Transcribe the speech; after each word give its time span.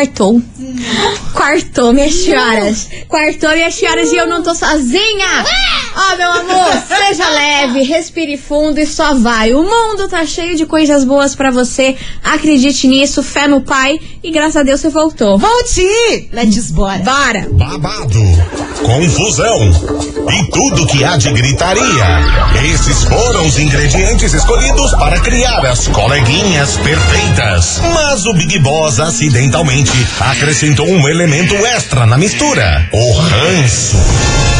quartou. 0.00 0.42
Quartou, 1.34 1.92
minhas 1.92 2.14
senhoras. 2.14 2.88
Quartou, 3.08 3.50
minhas 3.50 3.74
senhoras, 3.74 4.10
e 4.12 4.16
eu 4.16 4.26
não 4.26 4.42
tô 4.42 4.54
sozinha. 4.54 5.44
Ó, 5.94 6.16
meu 6.16 6.30
amor, 6.32 6.72
seja 6.86 7.28
leve, 7.28 7.82
respire 7.82 8.36
fundo 8.36 8.78
e 8.78 8.86
só 8.86 9.14
vai. 9.14 9.52
O 9.52 9.62
mundo 9.62 10.08
tá 10.08 10.24
cheio 10.24 10.56
de 10.56 10.66
coisas 10.66 11.04
boas 11.04 11.34
pra 11.34 11.50
você. 11.50 11.96
Acredite 12.22 12.86
nisso, 12.86 13.22
fé 13.22 13.48
no 13.48 13.60
pai. 13.60 13.98
E 14.22 14.30
graças 14.30 14.56
a 14.56 14.62
Deus 14.62 14.80
você 14.80 14.88
voltou. 14.88 15.38
Volte! 15.38 16.28
Let's 16.32 16.70
bora. 16.70 16.98
Bora! 16.98 17.48
Babado, 17.52 18.20
confusão 18.82 19.70
e 20.32 20.50
tudo 20.50 20.86
que 20.86 21.04
há 21.04 21.16
de 21.16 21.32
gritaria. 21.32 21.84
Esses 22.72 23.04
foram 23.04 23.46
os 23.46 23.58
ingredientes 23.58 24.32
escolhidos 24.32 24.92
para 24.92 25.18
criar 25.20 25.64
as 25.66 25.88
coleguinhas 25.88 26.76
perfeitas. 26.76 27.80
Mas 27.92 28.26
o 28.26 28.34
Big 28.34 28.58
Boss 28.60 29.00
acidentalmente 29.00 29.92
acrescentou 30.20 30.86
um 30.88 31.08
elemento 31.08 31.54
extra 31.54 32.06
na 32.06 32.16
mistura: 32.16 32.88
o 32.92 33.12
ranço. 33.12 34.59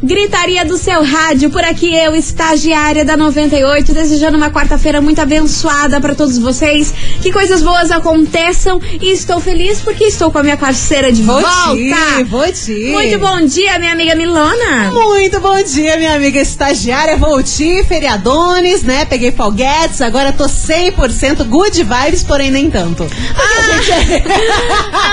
Gritaria 0.00 0.64
do 0.64 0.78
seu 0.78 1.02
rádio, 1.02 1.50
por 1.50 1.64
aqui 1.64 1.92
eu, 1.92 2.14
estagiária 2.14 3.04
da 3.04 3.16
98, 3.16 3.92
desejando 3.92 4.36
uma 4.36 4.48
quarta-feira 4.48 5.00
muito 5.00 5.20
abençoada 5.20 6.00
para 6.00 6.14
todos 6.14 6.38
vocês. 6.38 6.94
Que 7.20 7.32
coisas 7.32 7.62
boas 7.62 7.90
aconteçam 7.90 8.80
e 9.00 9.10
estou 9.10 9.40
feliz 9.40 9.80
porque 9.80 10.04
estou 10.04 10.30
com 10.30 10.38
a 10.38 10.42
minha 10.44 10.56
parceira 10.56 11.10
de 11.10 11.22
Vou 11.22 11.40
volta. 11.40 11.74
te, 11.74 12.24
vou 12.24 12.52
te. 12.52 12.92
Muito 12.92 13.18
bom 13.18 13.44
dia, 13.44 13.76
minha 13.80 13.92
amiga 13.92 14.14
Milona. 14.14 14.92
Muito 14.92 15.40
bom 15.40 15.60
dia, 15.64 15.96
minha 15.96 16.14
amiga 16.14 16.40
estagiária. 16.40 17.16
Volti, 17.16 17.82
feriadones, 17.82 18.84
né? 18.84 19.04
Peguei 19.04 19.32
folguetes, 19.32 20.00
agora 20.00 20.32
tô 20.32 20.44
100% 20.44 21.44
good 21.44 21.82
vibes, 21.82 22.22
porém 22.22 22.52
nem 22.52 22.70
tanto. 22.70 23.04
Porque 23.04 23.42
a, 23.42 23.80
gente 23.80 23.90
é... 23.90 24.22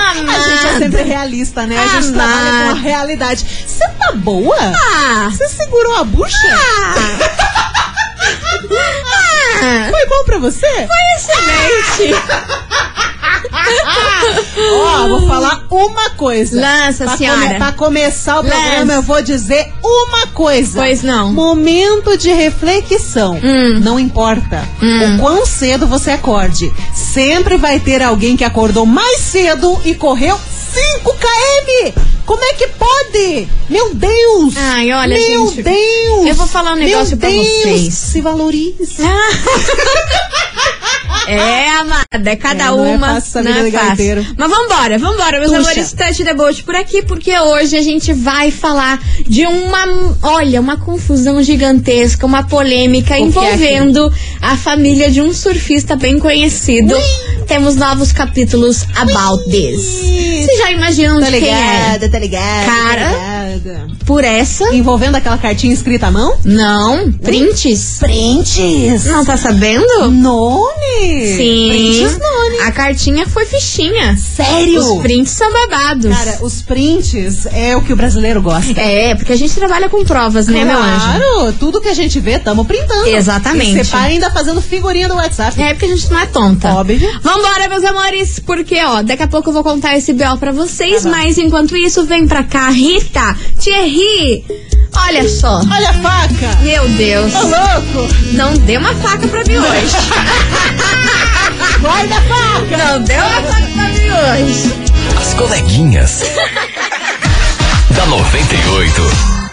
a 0.06 0.14
gente 0.14 0.66
é 0.66 0.78
sempre 0.78 1.02
realista, 1.02 1.66
né? 1.66 1.76
A 1.76 1.86
gente 1.88 2.08
Amado. 2.08 2.14
trabalha 2.14 2.64
com 2.66 2.70
a 2.70 2.80
realidade. 2.80 3.44
Você 3.66 3.84
tá 3.98 4.12
boa? 4.14 4.75
Ah, 4.78 5.28
Você 5.30 5.48
segurou 5.48 5.96
a 5.96 6.04
bucha? 6.04 6.36
ah, 6.52 6.94
Foi 9.90 10.06
bom 10.06 10.24
pra 10.24 10.38
você? 10.38 10.66
excelente. 11.16 12.14
Ó, 14.58 15.08
vou 15.08 15.26
falar 15.28 15.62
uma 15.70 16.10
coisa. 16.10 16.60
Lança, 16.60 17.04
pra 17.04 17.16
senhora. 17.16 17.54
pra 17.56 17.72
começar 17.72 18.38
o 18.38 18.42
Lança. 18.42 18.54
programa, 18.54 18.92
eu 18.94 19.02
vou 19.02 19.22
dizer 19.22 19.72
uma 19.82 20.26
coisa. 20.28 20.80
Pois 20.80 21.02
não. 21.02 21.32
Momento 21.32 22.16
de 22.16 22.30
reflexão. 22.32 23.38
Hum. 23.42 23.80
Não 23.80 23.98
importa 24.00 24.64
o 24.82 25.18
quão 25.20 25.44
cedo 25.46 25.86
você 25.86 26.10
acorde. 26.12 26.72
Sempre 26.94 27.56
vai 27.56 27.78
ter 27.80 28.02
alguém 28.02 28.36
que 28.36 28.44
acordou 28.44 28.86
mais 28.86 29.20
cedo 29.20 29.80
e 29.84 29.94
correu 29.94 30.38
5 30.72 31.14
km. 31.14 32.00
Como 32.26 32.42
é 32.44 32.54
que 32.54 32.66
pode? 32.68 33.48
Meu 33.70 33.94
Deus! 33.94 34.54
Ai, 34.56 34.92
olha, 34.92 35.16
Meu 35.16 35.46
gente, 35.48 35.62
Deus! 35.62 36.26
eu 36.26 36.34
vou 36.34 36.46
falar 36.46 36.72
um 36.72 36.76
negócio 36.76 37.10
Meu 37.10 37.18
pra 37.18 37.28
Deus, 37.28 37.46
vocês. 37.46 37.94
Se 37.94 38.20
valorize. 38.20 38.96
É, 41.28 41.70
amada, 41.70 42.30
é 42.30 42.36
cada 42.36 42.64
É, 42.64 42.70
não 42.70 42.84
é 42.86 42.96
uma. 42.96 43.06
fácil 43.14 43.18
essa 43.40 43.42
não 43.42 43.50
é 43.50 43.54
fácil. 43.70 43.72
gaiteiro. 43.72 44.26
Mas 44.36 44.48
vambora, 44.48 44.96
vambora, 44.98 45.40
meus 45.40 45.50
Puxa. 45.50 45.70
amores, 45.70 45.92
the 46.24 46.34
boat 46.34 46.62
por 46.62 46.76
aqui, 46.76 47.02
porque 47.02 47.36
hoje 47.36 47.76
a 47.76 47.82
gente 47.82 48.12
vai 48.12 48.52
falar 48.52 49.02
de 49.26 49.44
uma, 49.44 50.16
olha, 50.22 50.60
uma 50.60 50.76
confusão 50.76 51.42
gigantesca, 51.42 52.24
uma 52.24 52.44
polêmica 52.44 53.14
O 53.14 53.16
que 53.16 53.22
é, 53.22 53.26
envolvendo 53.26 54.12
a 54.40 54.56
família 54.56 55.10
de 55.10 55.20
um 55.20 55.34
surfista 55.34 55.96
bem 55.96 56.16
conhecido. 56.20 56.94
Temos 57.48 57.74
novos 57.76 58.12
capítulos 58.12 58.84
about 58.96 59.44
this. 59.50 59.80
Vocês 60.44 60.58
já 60.58 60.70
imaginam 60.72 61.20
Tá 61.20 61.30
de 61.30 61.40
quem 61.40 61.48
é? 61.48 61.98
Ligada, 62.18 62.66
tá 62.66 62.96
ligada. 62.96 63.10
Cara. 63.10 63.12
tá 63.12 63.35
Por 64.04 64.24
essa? 64.24 64.64
Envolvendo 64.74 65.16
aquela 65.16 65.38
cartinha 65.38 65.72
escrita 65.72 66.06
à 66.08 66.10
mão? 66.10 66.36
Não. 66.44 67.12
Prints? 67.12 67.98
Prints. 67.98 69.04
Não 69.06 69.24
tá 69.24 69.36
sabendo? 69.36 70.10
Nome. 70.10 71.36
Sim. 71.36 71.68
Prints 71.68 72.18
nome. 72.18 72.60
A 72.66 72.72
cartinha 72.72 73.26
foi 73.26 73.44
fichinha. 73.46 74.16
Sério? 74.16 74.80
Os 74.80 75.02
prints 75.02 75.32
são 75.32 75.52
babados. 75.52 76.10
Cara, 76.14 76.38
os 76.42 76.62
prints 76.62 77.46
é 77.46 77.76
o 77.76 77.82
que 77.82 77.92
o 77.92 77.96
brasileiro 77.96 78.40
gosta. 78.42 78.80
É, 78.80 79.14
porque 79.14 79.32
a 79.32 79.36
gente 79.36 79.54
trabalha 79.54 79.88
com 79.88 80.04
provas, 80.04 80.46
né, 80.46 80.64
meu 80.64 80.78
anjo? 80.78 81.00
Claro, 81.00 81.52
tudo 81.58 81.80
que 81.80 81.88
a 81.88 81.94
gente 81.94 82.18
vê, 82.20 82.38
tamo 82.38 82.64
printando. 82.64 83.06
Exatamente. 83.08 83.80
E 83.80 83.84
separa 83.84 84.06
ainda 84.06 84.30
fazendo 84.30 84.60
figurinha 84.60 85.08
do 85.08 85.14
WhatsApp. 85.14 85.60
É 85.60 85.72
porque 85.74 85.86
a 85.86 85.88
gente 85.96 86.10
não 86.10 86.18
é 86.18 86.26
tonta. 86.26 86.68
Óbvio. 86.74 87.20
Vambora, 87.22 87.68
meus 87.68 87.84
amores, 87.84 88.38
porque, 88.38 88.78
ó, 88.84 89.02
daqui 89.02 89.22
a 89.22 89.28
pouco 89.28 89.50
eu 89.50 89.54
vou 89.54 89.62
contar 89.62 89.96
esse 89.96 90.12
B.O. 90.12 90.36
pra 90.38 90.52
vocês, 90.52 91.02
Tá 91.02 91.10
mas 91.10 91.38
enquanto 91.38 91.76
isso, 91.76 92.04
vem 92.04 92.26
pra 92.26 92.42
cá, 92.42 92.68
Rita, 92.70 93.35
Thierry. 93.58 94.44
Olha 94.96 95.28
só. 95.28 95.60
Olha 95.60 95.90
a 95.90 95.94
faca. 95.94 96.56
Meu 96.62 96.88
Deus. 96.90 97.32
Ô, 97.34 97.42
louco. 97.42 98.14
Não 98.32 98.54
deu 98.54 98.80
uma 98.80 98.94
faca 98.96 99.28
pra 99.28 99.44
mim 99.44 99.56
hoje. 99.58 99.96
Guarda 101.80 102.14
a 102.16 102.20
faca. 102.22 102.76
Não 102.76 103.02
deu 103.02 103.18
uma 103.18 103.42
faca 103.42 103.66
pra 103.74 103.88
mim 103.88 104.10
hoje. 104.10 104.74
As 105.20 105.34
coleguinhas. 105.34 106.22
da 107.94 108.06
98. 108.06 109.45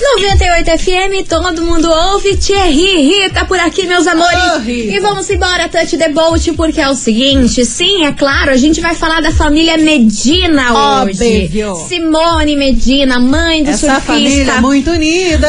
98 0.00 0.78
FM, 0.78 1.28
todo 1.28 1.62
mundo 1.62 1.90
ouve. 1.90 2.36
Thierry, 2.36 3.02
Rita 3.02 3.44
por 3.44 3.58
aqui, 3.58 3.86
meus 3.86 4.06
amores. 4.06 4.64
Rita. 4.64 4.96
e 4.96 5.00
vamos 5.00 5.28
embora, 5.30 5.68
Touch 5.68 5.96
the 5.96 6.08
Boat, 6.08 6.52
porque 6.52 6.80
é 6.80 6.88
o 6.88 6.94
seguinte: 6.94 7.64
sim, 7.64 8.04
é 8.04 8.12
claro, 8.12 8.50
a 8.50 8.56
gente 8.56 8.80
vai 8.80 8.94
falar 8.94 9.20
da 9.20 9.30
família 9.30 9.76
Medina 9.76 11.02
hoje. 11.02 11.50
Simone 11.88 12.56
Medina, 12.56 13.18
mãe 13.18 13.62
do 13.62 13.70
Essa 13.70 13.86
surfista. 13.86 14.00
família 14.12 14.52
é 14.52 14.60
muito 14.60 14.90
unida. 14.90 15.48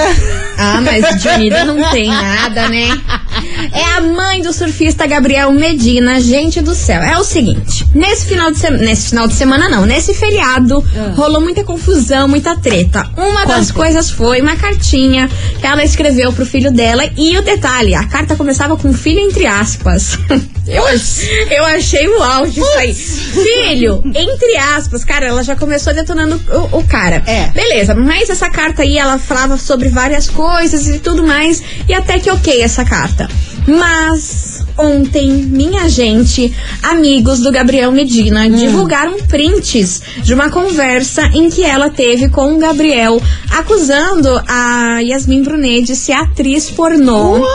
Ah, 0.58 0.80
mas 0.82 1.22
de 1.22 1.28
unida 1.28 1.66
não 1.66 1.90
tem 1.90 2.08
nada, 2.10 2.70
né? 2.70 2.88
É 3.74 3.84
a 3.98 4.02
mãe 4.02 4.42
do 4.42 4.54
surfista 4.54 5.06
Gabriel 5.06 5.52
Medina, 5.52 6.20
gente 6.20 6.62
do 6.62 6.74
céu. 6.74 7.02
É 7.02 7.18
o 7.18 7.24
seguinte, 7.24 7.86
nesse 7.94 8.26
final 8.28 8.52
de 8.52 8.58
semana, 8.58 8.84
nesse 8.84 9.10
final 9.10 9.28
de 9.28 9.34
semana 9.34 9.70
não, 9.70 9.86
nesse 9.86 10.14
feriado, 10.14 10.84
Ah. 10.96 11.14
rolou 11.16 11.42
muita 11.42 11.64
confusão, 11.64 12.28
muita 12.28 12.56
treta. 12.56 13.10
Uma 13.18 13.46
das 13.46 13.72
Conta. 13.72 13.74
coisas 13.74 14.10
foi 14.10 14.42
uma 14.42 14.56
cartinha 14.56 15.30
que 15.60 15.66
ela 15.68 15.84
escreveu 15.84 16.32
pro 16.32 16.46
filho 16.46 16.72
dela 16.72 17.04
e 17.18 17.38
o 17.38 17.42
detalhe, 17.42 17.94
a 17.96 18.06
carta 18.08 18.36
começava 18.36 18.78
com 18.78 18.94
filho 18.94 19.20
entre 19.20 19.46
aspas. 19.46 20.18
Eu, 20.68 20.84
eu 21.52 21.66
achei 21.66 22.08
o 22.08 22.24
áudio 22.24 22.64
isso 22.64 22.78
aí. 22.78 22.94
Filho, 22.94 24.04
entre 24.16 24.58
aspas, 24.58 25.06
cara, 25.06 25.28
ela 25.28 25.44
já 25.44 25.56
começou 25.56 25.94
detonando 25.94 26.42
o, 26.72 26.80
o 26.80 26.88
cara. 26.88 27.22
É. 27.28 27.48
Beleza, 27.50 27.94
mas 27.94 28.30
essa 28.30 28.50
carta 28.50 28.82
aí, 28.82 28.98
ela 28.98 29.18
falava 29.20 29.58
sobre 29.58 29.90
várias 29.90 30.30
coisas 30.30 30.88
e 30.88 31.00
tudo 31.00 31.26
mais, 31.26 31.62
e 31.88 31.94
até 31.94 32.20
que 32.20 32.32
ok 32.32 32.62
essa 32.62 32.84
carta. 32.84 33.28
Mas 33.68 34.45
ontem, 34.78 35.30
minha 35.30 35.88
gente, 35.90 36.54
amigos 36.84 37.40
do 37.40 37.52
Gabriel 37.52 37.92
Medina, 37.92 38.50
divulgaram 38.50 39.18
prints 39.24 40.02
de 40.24 40.34
uma 40.34 40.50
conversa 40.50 41.24
em 41.34 41.50
que 41.50 41.64
ela 41.64 41.90
teve 41.90 42.30
com 42.30 42.56
o 42.56 42.58
Gabriel, 42.58 43.22
acusando 43.52 44.30
a 44.48 45.00
Yasmin 45.02 45.44
Brunet 45.44 45.84
de 45.86 45.96
ser 45.96 46.14
atriz 46.14 46.70
pornô, 46.70 47.46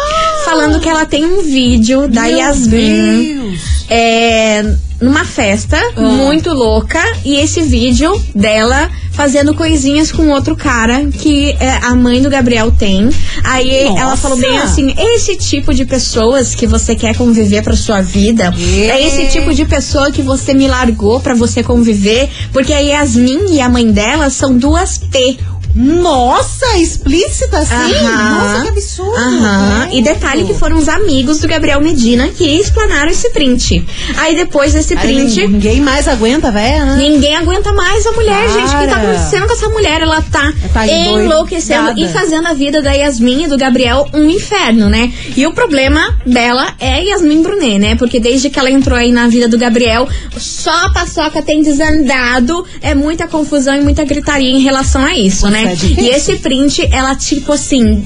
falando 0.45 0.81
que 0.81 0.89
ela 0.89 1.05
tem 1.05 1.25
um 1.25 1.43
vídeo 1.43 2.09
da 2.09 2.23
Meu 2.23 2.39
Yasmin 2.39 3.35
Deus. 3.35 3.61
é, 3.89 4.75
numa 5.01 5.25
festa 5.25 5.77
Ah. 5.97 6.01
muito 6.01 6.51
louca 6.53 7.01
e 7.25 7.37
esse 7.37 7.61
vídeo 7.63 8.11
dela 8.35 8.91
fazendo 9.11 9.55
coisinhas 9.55 10.11
com 10.11 10.29
outro 10.31 10.57
cara 10.57 11.07
que 11.07 11.51
é, 11.59 11.79
a 11.83 11.95
mãe 11.95 12.23
do 12.23 12.31
Gabriel 12.31 12.71
tem. 12.71 13.09
Aí 13.45 13.87
ela 13.87 14.11
Nossa. 14.11 14.17
falou 14.17 14.39
bem 14.39 14.59
assim: 14.59 14.95
esse 14.97 15.37
tipo 15.37 15.75
de 15.75 15.85
pessoas 15.85 16.55
que 16.55 16.67
você 16.67 16.95
quer 16.95 17.17
conviver 17.17 17.63
pra 17.63 17.77
sua 17.77 18.01
vida, 18.01 18.53
é 18.57 19.07
esse 19.07 19.27
tipo 19.29 19.53
de 19.55 19.65
pessoa 19.65 20.11
que 20.11 20.23
você 20.23 20.55
me 20.55 20.69
largou 20.69 21.21
pra 21.21 21.35
você 21.35 21.63
conviver, 21.63 22.29
porque 22.53 22.73
a 22.73 22.79
Yasmin 22.79 23.55
e 23.55 23.61
a 23.61 23.69
mãe 23.69 23.91
dela 23.91 24.31
são 24.31 24.57
duas 24.57 24.99
P. 24.99 25.39
Nossa, 25.75 26.77
explícita 26.79 27.59
assim? 27.59 27.75
Aham. 27.75 28.41
Nossa, 28.41 28.63
que 28.63 28.69
absurdo. 28.69 29.17
Aham. 29.17 29.89
E 29.93 30.03
detalhe 30.03 30.45
que 30.45 30.55
foram 30.55 30.77
os 30.77 30.89
amigos 30.89 31.39
do 31.41 31.49
Gabriel 31.49 31.81
Medina 31.81 32.29
que 32.29 32.45
explanaram 32.45 33.11
esse 33.11 33.31
print. 33.31 33.85
Aí 34.19 34.35
depois 34.35 34.73
desse 34.73 34.95
Aí 34.95 35.01
print. 35.01 35.47
Ninguém 35.47 35.81
mais 35.81 36.09
aguenta, 36.09 36.51
velho. 36.51 36.85
né? 36.87 36.97
Ninguém 36.97 37.37
aguenta 37.37 37.73
mais 37.73 38.07
a 38.07 38.13
mulher, 38.13 38.47
Cara. 38.47 38.53
gente. 38.61 38.75
O 38.75 38.79
que 38.81 38.87
tá 38.89 38.97
acontecendo 38.97 39.47
com 39.47 39.53
essa 39.53 39.69
mulher? 39.69 40.01
Ela 40.03 40.23
tá, 40.23 40.53
Tá 40.73 40.87
enlouquecendo 40.87 41.91
endoidada. 41.91 42.01
e 42.01 42.13
fazendo 42.13 42.47
a 42.49 42.53
vida 42.55 42.83
da 42.83 42.93
Yasmin 42.93 43.45
e 43.45 43.49
do 43.49 43.57
Gabriel 43.57 44.09
um 44.13 44.29
inferno, 44.29 44.89
né? 44.89 45.13
E 45.37 45.47
o 45.47 45.53
problema 45.53 46.17
dela 46.27 46.75
é 46.79 47.05
Yasmin 47.05 47.43
Brunet, 47.43 47.79
né? 47.79 47.95
Porque 47.97 48.19
desde 48.21 48.51
que 48.51 48.59
ela 48.59 48.71
entrou 48.71 48.99
aí 48.99 49.13
na 49.13 49.29
vida 49.29 49.49
do 49.49 49.57
Gabriel, 49.59 50.09
só 50.37 50.87
a 50.87 50.93
paçoca 50.93 51.43
tem 51.43 51.63
desandado. 51.63 52.65
É 52.83 52.95
muita 52.95 53.27
confusão 53.29 53.75
e 53.77 53.81
muita 53.81 54.05
gritaria 54.05 54.51
em 54.51 54.61
relação 54.61 55.03
a 55.05 55.17
isso, 55.17 55.47
Nossa, 55.47 55.60
né? 55.65 55.73
é 55.73 56.01
e 56.03 56.09
esse 56.09 56.37
print, 56.37 56.89
ela, 56.93 57.15
tipo 57.15 57.53
assim, 57.53 58.05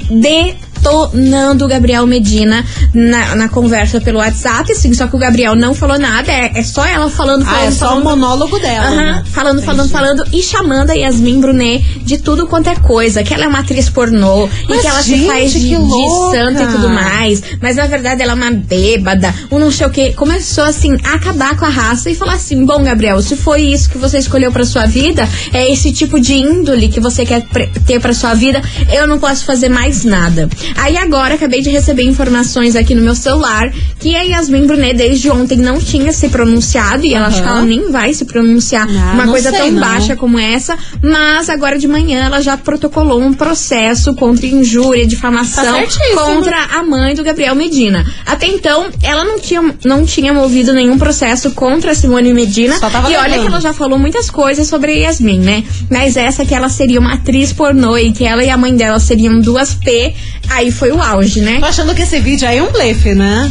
detonando 0.84 1.64
o 1.64 1.68
Gabriel 1.68 2.06
Medina 2.06 2.64
na, 2.92 3.34
na 3.34 3.48
conversa 3.48 4.00
pelo 4.00 4.18
WhatsApp, 4.18 4.70
assim, 4.70 4.92
só 4.92 5.06
que 5.06 5.16
o 5.16 5.18
Gabriel 5.18 5.54
não 5.54 5.74
falou 5.74 5.98
nada, 5.98 6.30
é, 6.30 6.52
é 6.54 6.62
só 6.62 6.84
ela 6.84 7.08
falando, 7.08 7.44
falando, 7.44 7.62
Ah, 7.62 7.66
é 7.66 7.70
só 7.70 7.88
falando, 7.88 8.02
o 8.02 8.04
monólogo 8.04 8.58
dela. 8.58 8.86
Aham, 8.86 8.96
né? 8.96 9.24
falando, 9.30 9.62
falando, 9.62 9.88
falando 9.88 10.24
e 10.32 10.42
chamando 10.42 10.90
a 10.90 10.94
Yasmin 10.94 11.40
Brunet 11.40 11.82
de 12.00 12.18
tudo 12.18 12.46
quanto 12.46 12.68
é 12.68 12.74
coisa, 12.76 13.22
que 13.22 13.32
ela 13.32 13.44
é 13.44 13.48
uma 13.48 13.60
atriz 13.60 13.88
pornô 13.88 14.46
e 14.46 14.50
Mas, 14.68 14.80
que 14.80 14.86
ela 14.86 15.02
gente, 15.02 15.20
se 15.20 15.26
faz 15.26 15.52
de, 15.52 15.60
de 15.60 16.08
santa 16.30 16.62
e 16.62 16.66
tudo 16.66 16.88
mais, 16.88 17.42
mas 17.60 17.76
na 17.76 17.86
verdade 17.86 18.22
ela 18.22 18.32
é 18.32 18.34
uma 18.34 18.50
bêbada, 18.50 19.34
um 19.50 19.58
não 19.58 19.70
sei 19.70 19.86
o 19.86 19.90
que. 19.90 20.12
Começou 20.12 20.64
assim 20.64 20.96
a 21.04 21.14
acabar 21.14 21.56
com 21.56 21.64
a 21.64 21.68
raça 21.68 22.10
e 22.10 22.14
falar 22.14 22.34
assim: 22.34 22.64
bom, 22.64 22.82
Gabriel, 22.82 23.20
se 23.22 23.36
foi 23.36 23.62
isso 23.62 23.90
que 23.90 23.98
você 23.98 24.18
escolheu 24.18 24.52
pra 24.52 24.64
sua 24.64 24.86
vida, 24.86 25.28
é 25.52 25.70
esse 25.70 25.92
tipo 25.92 26.20
de 26.20 26.34
índole 26.34 26.88
que 26.88 27.00
você 27.00 27.24
quer 27.24 27.46
ter 27.86 28.00
pra 28.00 28.12
sua 28.12 28.34
vida, 28.34 28.60
eu 28.92 29.06
não 29.06 29.18
posso 29.18 29.44
fazer 29.44 29.68
mais 29.68 30.04
nada. 30.04 30.48
Aí 30.76 30.96
agora 30.96 31.34
acabei 31.34 31.61
de 31.61 31.70
receber 31.70 32.05
informações 32.05 32.76
aqui 32.76 32.94
no 32.94 33.02
meu 33.02 33.14
celular 33.14 33.72
que 33.99 34.16
a 34.16 34.22
Yasmin 34.22 34.66
Brunet 34.66 34.94
desde 34.94 35.31
ontem 35.31 35.58
não 35.58 35.78
tinha 35.78 36.12
se 36.12 36.28
pronunciado 36.28 37.05
e 37.06 37.14
ela 37.14 37.28
acho 37.28 37.43
que 37.43 37.49
ela 37.49 37.62
nem 37.62 37.90
vai 37.90 38.12
se 38.12 38.25
pronunciar 38.25 38.88
uma 38.88 39.25
não 39.25 39.32
coisa 39.32 39.50
sei, 39.50 39.58
tão 39.58 39.70
não. 39.70 39.81
baixa 39.81 40.16
como 40.16 40.38
essa, 40.38 40.76
mas 41.02 41.49
agora 41.49 41.78
de 41.78 41.88
manhã 41.88 42.25
ela 42.25 42.40
já 42.40 42.56
protocolou 42.56 43.20
um 43.20 43.32
processo 43.32 44.14
contra 44.14 44.46
injúria, 44.46 45.06
difamação 45.06 45.64
Tá 45.64 46.14
contra 46.14 46.64
a 46.78 46.82
mãe 46.82 47.14
do 47.14 47.22
Gabriel 47.22 47.55
Medina. 47.55 48.05
Até 48.26 48.46
então, 48.46 48.88
ela 49.02 49.25
não 49.25 49.38
tinha, 49.38 49.75
não 49.84 50.05
tinha 50.05 50.32
movido 50.32 50.72
nenhum 50.72 50.99
processo 50.99 51.50
contra 51.52 51.93
a 51.93 51.94
Simone 51.94 52.32
Medina. 52.32 52.78
Só 52.78 52.90
tava 52.90 53.10
e 53.10 53.17
olha 53.17 53.38
que 53.38 53.46
ela 53.46 53.60
já 53.60 53.72
falou 53.72 53.99
muitas 53.99 54.31
coisas 54.31 54.67
sobre 54.67 54.93
a 54.93 55.08
Yasmin, 55.08 55.40
né? 55.40 55.64
Mas 55.90 56.17
essa 56.17 56.44
que 56.44 56.55
ela 56.55 56.69
seria 56.69 57.00
uma 57.00 57.14
atriz 57.14 57.52
pornô 57.52 57.96
e 57.96 58.12
que 58.12 58.25
ela 58.25 58.44
e 58.44 58.50
a 58.50 58.56
mãe 58.56 58.75
dela 58.75 58.99
seriam 58.99 59.40
duas 59.40 59.75
P, 59.75 60.14
aí 60.54 60.70
foi 60.70 60.92
o 60.92 61.02
auge, 61.02 61.40
né? 61.40 61.58
Tô 61.60 61.66
achando 61.66 61.94
que 61.94 62.02
esse 62.02 62.20
vídeo 62.20 62.48
aí 62.48 62.58
é 62.58 62.62
um 62.62 62.70
blefe, 62.70 63.14
né? 63.14 63.50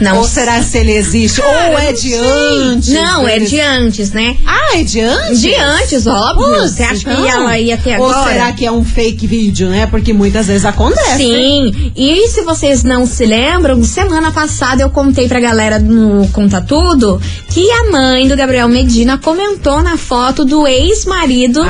Não 0.00 0.18
Ou 0.18 0.24
será 0.24 0.62
se 0.62 0.78
ele 0.78 0.92
existe? 0.92 1.40
Cara, 1.40 1.70
Ou 1.72 1.78
é 1.78 1.92
de 1.92 2.10
sei. 2.10 2.18
antes? 2.18 2.88
Não, 2.92 3.28
é 3.28 3.38
de 3.38 3.60
antes, 3.60 4.12
né? 4.12 4.36
Ah, 4.46 4.78
é 4.78 4.82
de 4.84 5.00
antes? 5.00 5.40
De 5.40 5.54
antes, 5.54 6.06
óbvio. 6.06 6.46
Putz, 6.60 6.72
Você 6.72 6.82
acha 6.82 6.94
então. 7.10 7.22
que 7.22 7.28
ela 7.28 7.58
ia 7.58 7.76
ter 7.76 7.94
agora? 7.94 8.18
Ou 8.18 8.24
será 8.28 8.52
que 8.52 8.66
é 8.66 8.72
um 8.72 8.84
fake 8.84 9.26
vídeo, 9.26 9.68
né? 9.68 9.86
Porque 9.86 10.12
muitas 10.12 10.46
vezes 10.46 10.64
acontece. 10.64 11.16
Sim, 11.16 11.92
e 11.96 12.28
se 12.28 12.42
vocês 12.42 12.82
não 12.82 13.06
se 13.06 13.24
lembram, 13.24 13.82
semana 13.84 14.32
passada 14.32 14.82
eu 14.82 14.90
contei 14.90 15.28
pra 15.28 15.38
galera 15.40 15.78
no 15.78 16.26
Conta 16.28 16.60
Tudo 16.60 17.20
que 17.50 17.70
a 17.70 17.90
mãe 17.90 18.26
do 18.26 18.36
Gabriel 18.36 18.68
Medina 18.68 19.16
comentou 19.18 19.80
na 19.82 19.96
foto 19.96 20.44
do 20.44 20.66
ex-marido 20.66 21.62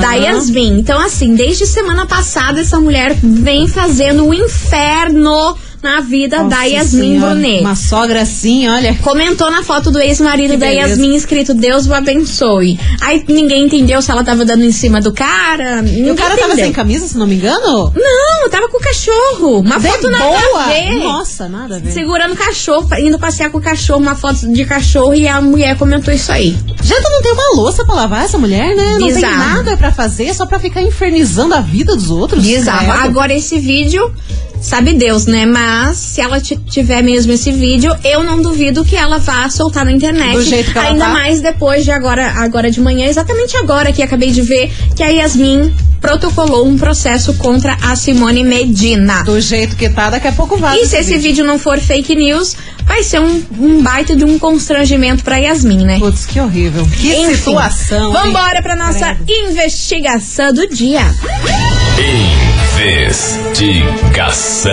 da 0.00 0.12
Yasmin. 0.14 0.78
Então, 0.78 1.00
assim, 1.00 1.34
desde 1.34 1.66
semana 1.66 2.06
passada 2.06 2.60
essa 2.60 2.78
mulher 2.78 3.16
vem 3.20 3.66
fazendo 3.66 4.24
um 4.24 4.32
inferno 4.32 5.56
na 5.82 6.00
vida 6.00 6.36
da 6.38 6.44
Nossa 6.44 6.66
Yasmin 6.66 7.00
Senhora, 7.14 7.30
Brunet. 7.34 7.60
Uma 7.60 7.74
sogra 7.74 8.22
assim, 8.22 8.68
olha. 8.68 8.94
Comentou 9.02 9.50
na 9.50 9.62
foto 9.62 9.90
do 9.90 9.98
ex-marido 9.98 10.52
da 10.56 10.66
beleza. 10.66 10.88
Yasmin 10.90 11.14
escrito 11.16 11.54
Deus 11.54 11.86
o 11.86 11.94
abençoe. 11.94 12.78
Aí 13.00 13.24
ninguém 13.28 13.64
entendeu 13.64 14.00
se 14.00 14.10
ela 14.10 14.22
tava 14.22 14.44
dando 14.44 14.64
em 14.64 14.70
cima 14.72 15.00
do 15.00 15.12
cara. 15.12 15.82
E 15.86 16.08
o 16.10 16.14
cara 16.14 16.36
tava 16.36 16.48
entendeu. 16.52 16.64
sem 16.66 16.72
camisa, 16.72 17.06
se 17.08 17.18
não 17.18 17.26
me 17.26 17.34
engano? 17.34 17.92
Não, 17.94 18.48
tava 18.50 18.68
com 18.68 18.78
o 18.78 18.80
cachorro. 18.80 19.60
Uma 19.60 19.78
De 19.80 19.88
foto 19.88 20.08
nada 20.10 20.24
boa. 20.24 20.62
a 20.62 20.68
ver. 20.68 20.94
Nossa, 21.00 21.48
nada 21.48 21.76
a 21.76 21.78
ver. 21.78 21.90
Segurando 21.92 22.32
o 22.34 22.36
cachorro, 22.36 22.88
indo 22.98 23.18
passear 23.18 23.50
com 23.50 23.58
o 23.58 23.62
cachorro, 23.62 24.00
uma 24.00 24.14
foto 24.14 24.46
de 24.52 24.64
cachorro 24.64 25.14
e 25.14 25.26
a 25.26 25.40
mulher 25.40 25.76
comentou 25.76 26.14
isso 26.14 26.30
aí. 26.30 26.56
Janta 26.82 27.10
não 27.10 27.22
tem 27.22 27.32
uma 27.32 27.56
louça 27.56 27.84
pra 27.84 27.94
lavar 27.94 28.24
essa 28.24 28.38
mulher, 28.38 28.74
né? 28.76 28.92
Não 28.98 29.06
tem 29.06 29.14
Bizarro. 29.14 29.36
nada 29.36 29.76
pra 29.76 29.92
fazer, 29.92 30.32
só 30.34 30.46
pra 30.46 30.58
ficar 30.58 30.80
infernizando 30.82 31.54
a 31.54 31.60
vida 31.60 31.94
dos 31.96 32.10
outros. 32.10 32.44
Bizarro. 32.44 32.92
Agora 32.92 33.32
esse 33.34 33.58
vídeo, 33.58 34.12
sabe 34.62 34.94
Deus, 34.94 35.26
né? 35.26 35.44
Mas 35.44 35.96
se 35.98 36.20
ela 36.20 36.40
ti- 36.40 36.56
tiver 36.70 37.02
mesmo 37.02 37.32
esse 37.32 37.50
vídeo, 37.52 37.94
eu 38.04 38.22
não 38.22 38.40
duvido 38.40 38.84
que 38.84 38.96
ela 38.96 39.18
vá 39.18 39.48
soltar 39.50 39.84
na 39.84 39.92
internet. 39.92 40.34
Do 40.34 40.42
jeito 40.42 40.72
que 40.72 40.78
ela 40.78 40.88
Ainda 40.88 41.04
tá. 41.06 41.10
mais 41.12 41.40
depois 41.40 41.84
de 41.84 41.90
agora, 41.90 42.28
agora 42.36 42.70
de 42.70 42.80
manhã, 42.80 43.06
exatamente 43.06 43.56
agora 43.56 43.92
que 43.92 44.02
acabei 44.02 44.30
de 44.30 44.40
ver 44.42 44.72
que 44.96 45.02
a 45.02 45.08
Yasmin 45.08 45.74
protocolou 46.00 46.66
um 46.66 46.76
processo 46.76 47.34
contra 47.34 47.76
a 47.82 47.94
Simone 47.94 48.42
Medina. 48.42 49.22
Do 49.22 49.40
jeito 49.40 49.76
que 49.76 49.88
tá, 49.88 50.10
daqui 50.10 50.26
a 50.28 50.32
pouco 50.32 50.56
vai. 50.56 50.78
E 50.80 50.86
se 50.86 50.96
esse 50.96 51.16
vídeo 51.18 51.44
não 51.44 51.58
for 51.60 51.78
fake 51.78 52.14
news, 52.16 52.56
vai 52.84 53.04
ser 53.04 53.20
um, 53.20 53.40
um 53.60 53.82
baita 53.82 54.16
de 54.16 54.24
um 54.24 54.36
constrangimento 54.38 55.22
pra 55.22 55.36
Yasmin, 55.36 55.84
né? 55.84 55.98
Putz, 56.00 56.26
que 56.26 56.40
horrível. 56.40 56.84
Que 57.00 57.14
Enfim, 57.14 57.36
situação. 57.36 58.08
hein? 58.08 58.12
Vambora 58.32 58.60
pra 58.62 58.74
nossa 58.74 59.16
investigação 59.28 60.52
do 60.52 60.66
dia. 60.68 61.02
Investigação. 62.82 64.72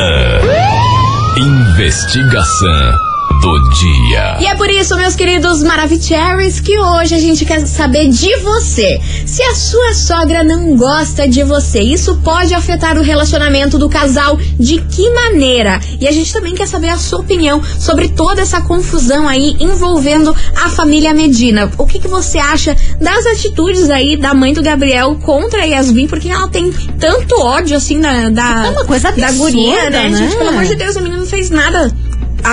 Investigação 1.38 3.09
do 3.42 3.70
dia. 3.70 4.38
E 4.40 4.46
é 4.46 4.56
por 4.56 4.70
isso, 4.70 4.96
meus 4.96 5.16
queridos 5.16 5.64
Maravicheries, 5.64 6.60
que 6.60 6.78
hoje 6.78 7.16
a 7.16 7.20
gente 7.20 7.46
quer 7.46 7.66
saber 7.66 8.10
de 8.10 8.36
você. 8.38 9.00
Se 9.26 9.42
a 9.44 9.56
sua 9.56 9.94
sogra 9.94 10.44
não 10.44 10.76
gosta 10.76 11.28
de 11.28 11.44
você, 11.44 11.82
isso 11.82 12.18
pode 12.24 12.54
afetar 12.54 12.98
o 12.98 13.02
relacionamento 13.02 13.78
do 13.78 13.90
casal 13.90 14.38
de 14.60 14.82
que 14.82 15.10
maneira? 15.12 15.80
E 16.00 16.08
a 16.08 16.12
gente 16.12 16.34
também 16.34 16.54
quer 16.54 16.68
saber 16.68 16.90
a 16.90 16.98
sua 16.98 17.20
opinião 17.20 17.62
sobre 17.64 18.10
toda 18.10 18.42
essa 18.42 18.62
confusão 18.62 19.28
aí 19.28 19.56
envolvendo 19.60 20.36
a 20.56 20.70
família 20.70 21.14
Medina. 21.14 21.72
O 21.78 21.86
que, 21.86 22.00
que 22.00 22.08
você 22.08 22.38
acha 22.38 22.76
das 23.00 23.26
atitudes 23.26 23.90
aí 23.90 24.18
da 24.18 24.34
mãe 24.34 24.54
do 24.54 24.62
Gabriel 24.62 25.16
contra 25.24 25.62
a 25.62 25.66
Yasmin? 25.66 26.08
Porque 26.08 26.30
ela 26.30 26.48
tem 26.48 26.72
tanto 27.00 27.40
ódio 27.40 27.78
assim 27.78 28.00
da, 28.02 28.30
da, 28.30 28.66
É 28.66 28.70
uma 28.70 28.86
coisa 28.86 29.12
da 29.12 29.28
absurda, 29.28 29.52
guria, 29.52 29.90
né? 29.90 30.10
né? 30.10 30.18
Gente, 30.18 30.36
pelo 30.36 30.50
amor 30.50 30.66
de 30.66 30.76
Deus, 30.76 30.98
a 30.98 31.02
menina 31.02 31.22
não 31.22 31.28
fez 31.28 31.50
nada. 31.50 31.92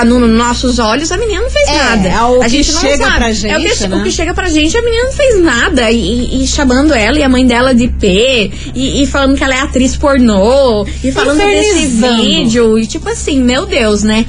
No, 0.05 0.19
nos 0.21 0.31
nossos 0.31 0.79
olhos, 0.79 1.11
a 1.13 1.17
menina 1.17 1.41
não 1.41 1.51
fez 1.51 1.69
É, 1.69 1.73
nada. 1.79 2.09
é 2.09 2.23
o 2.23 2.41
a 2.41 2.45
que 2.45 2.51
gente 2.51 2.73
não 2.73 2.81
chega 2.81 3.05
sabe. 3.05 3.17
pra 3.17 3.27
É 3.27 3.31
o 3.31 3.35
que, 3.61 3.69
gente, 3.69 3.89
né? 3.89 3.97
o 3.97 4.03
que 4.03 4.11
chega 4.11 4.35
pra 4.35 4.49
gente, 4.49 4.77
a 4.77 4.83
menina 4.83 5.05
não 5.05 5.13
fez 5.13 5.43
nada. 5.43 5.91
E, 5.91 6.43
e- 6.43 6.47
chamando 6.47 6.93
ela 6.95 7.19
e 7.19 7.23
a 7.23 7.29
mãe 7.29 7.47
dela 7.47 7.75
de 7.75 7.89
P, 7.89 8.51
e, 8.75 9.03
e 9.03 9.07
falando 9.07 9.37
que 9.37 9.45
ela 9.45 9.55
é 9.55 9.61
atriz 9.61 9.97
pornô, 9.97 10.87
e 11.03 11.13
falando 11.13 11.39
desse 11.39 11.87
vídeo. 11.87 12.79
E 12.79 12.87
tipo 12.87 13.09
assim, 13.09 13.41
meu 13.43 13.67
Deus, 13.67 14.03
né? 14.03 14.25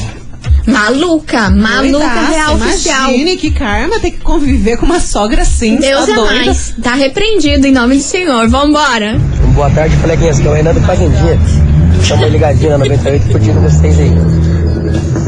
Maluca, 0.67 1.51
maluca 1.51 1.99
Doidaça, 1.99 2.31
real 2.31 2.55
oficial. 2.55 3.09
Imagine 3.11 3.37
que 3.37 3.51
karma 3.51 4.01
ter 4.01 4.13
que 4.13 4.19
conviver 4.21 4.79
com 4.79 4.87
uma 4.87 4.99
sogra 4.99 5.43
assim. 5.43 5.77
Deus 5.77 6.07
tá 6.07 6.13
é 6.13 6.15
doida? 6.15 6.35
mais. 6.35 6.75
Tá 6.83 6.95
repreendido 6.95 7.67
em 7.67 7.73
nome 7.73 7.97
do 7.97 8.03
Senhor. 8.03 8.49
Vambora. 8.49 9.19
Boa 9.55 9.69
tarde, 9.71 9.95
coleguinhas. 9.99 10.39
Aqui 10.39 10.49
é 10.49 10.51
o 10.51 10.55
Renan 10.55 10.73
do 10.75 10.81
Fazendinha. 10.81 11.39
Estamos 12.01 12.31
ligadinho 12.31 12.71
na 12.71 12.79
98 12.79 13.29
curtindo 13.31 13.61
vocês 13.61 13.99
aí. 14.01 14.64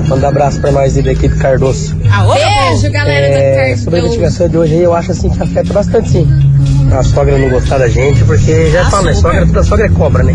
Manda 0.09 0.27
um 0.27 0.29
abraço 0.29 0.61
pra 0.61 0.71
aí 0.81 1.03
da 1.03 1.13
equipe 1.13 1.37
Cardoso. 1.37 1.97
Aô, 2.11 2.33
Beijo, 2.35 2.91
galera 2.93 3.27
É, 3.27 3.75
do 3.75 3.79
sobre 3.81 3.99
a 3.99 4.03
Cardoso. 4.03 4.07
investigação 4.07 4.49
de 4.49 4.57
hoje 4.59 4.75
aí, 4.75 4.83
eu 4.83 4.95
acho 4.95 5.11
assim 5.13 5.29
que 5.31 5.43
afeta 5.43 5.73
bastante 5.73 6.11
sim. 6.11 6.29
A 6.93 7.03
sogra 7.03 7.37
não 7.39 7.49
gostar 7.51 7.79
da 7.79 7.89
gente, 7.89 8.23
porque 8.25 8.71
já 8.71 8.89
fala, 8.89 9.07
né? 9.07 9.15
Sogra, 9.15 9.45
toda 9.47 9.63
sogra 9.65 9.87
é 9.87 9.89
cobra, 9.89 10.23
né? 10.23 10.35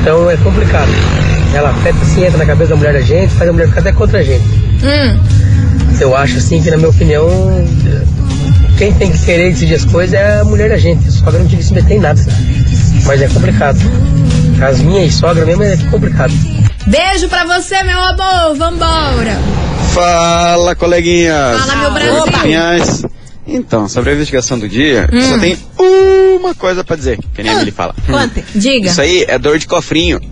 Então 0.00 0.30
é 0.30 0.36
complicado. 0.36 0.90
Ela 1.52 1.70
afeta 1.70 1.98
assim, 2.02 2.24
entra 2.24 2.38
na 2.38 2.46
cabeça 2.46 2.70
da 2.70 2.76
mulher 2.76 2.92
da 2.92 3.00
gente, 3.00 3.32
faz 3.34 3.50
a 3.50 3.52
mulher 3.52 3.66
ficar 3.68 3.80
até 3.80 3.92
contra 3.92 4.20
a 4.20 4.22
gente. 4.22 4.44
Hum, 4.84 5.20
Eu 6.00 6.16
acho 6.16 6.38
assim 6.38 6.62
que, 6.62 6.70
na 6.70 6.76
minha 6.76 6.88
opinião, 6.88 7.28
quem 8.78 8.92
tem 8.94 9.10
que 9.10 9.18
querer 9.18 9.50
decidir 9.50 9.74
as 9.74 9.84
coisas 9.84 10.14
é 10.14 10.40
a 10.40 10.44
mulher 10.44 10.68
da 10.70 10.76
gente. 10.78 11.08
A 11.08 11.10
sogra 11.10 11.40
não 11.40 11.46
tinha 11.48 11.58
que 11.58 11.64
se 11.66 11.74
meter 11.74 11.94
em 11.96 12.00
nada. 12.00 12.20
Mas 13.04 13.20
é 13.20 13.28
complicado. 13.28 13.78
As 14.62 14.78
minhas 14.80 15.14
sogra 15.14 15.44
mesmo 15.44 15.64
é 15.64 15.76
complicado. 15.90 16.32
Beijo 16.86 17.28
pra 17.28 17.44
você, 17.44 17.82
meu 17.82 18.00
amor. 18.00 18.56
Vambora. 18.56 19.38
Fala, 19.92 20.74
coleguinhas. 20.74 21.60
Fala, 21.64 21.76
meu 21.76 21.90
Brasil. 21.92 22.26
Fofinhas. 22.32 23.02
Então, 23.46 23.88
sobre 23.88 24.10
a 24.10 24.14
investigação 24.14 24.58
do 24.58 24.68
dia, 24.68 25.08
Hum. 25.12 25.20
só 25.22 25.38
tem 25.38 25.58
uma 25.76 26.54
coisa 26.54 26.84
pra 26.84 26.94
dizer, 26.94 27.18
que 27.34 27.42
nem 27.42 27.50
a 27.50 27.54
Emily 27.56 27.72
fala. 27.72 27.94
Conte. 28.06 28.44
Diga. 28.54 28.88
Isso 28.88 29.00
aí 29.00 29.24
é 29.26 29.38
dor 29.38 29.58
de 29.58 29.66
cofrinho. 29.66 30.20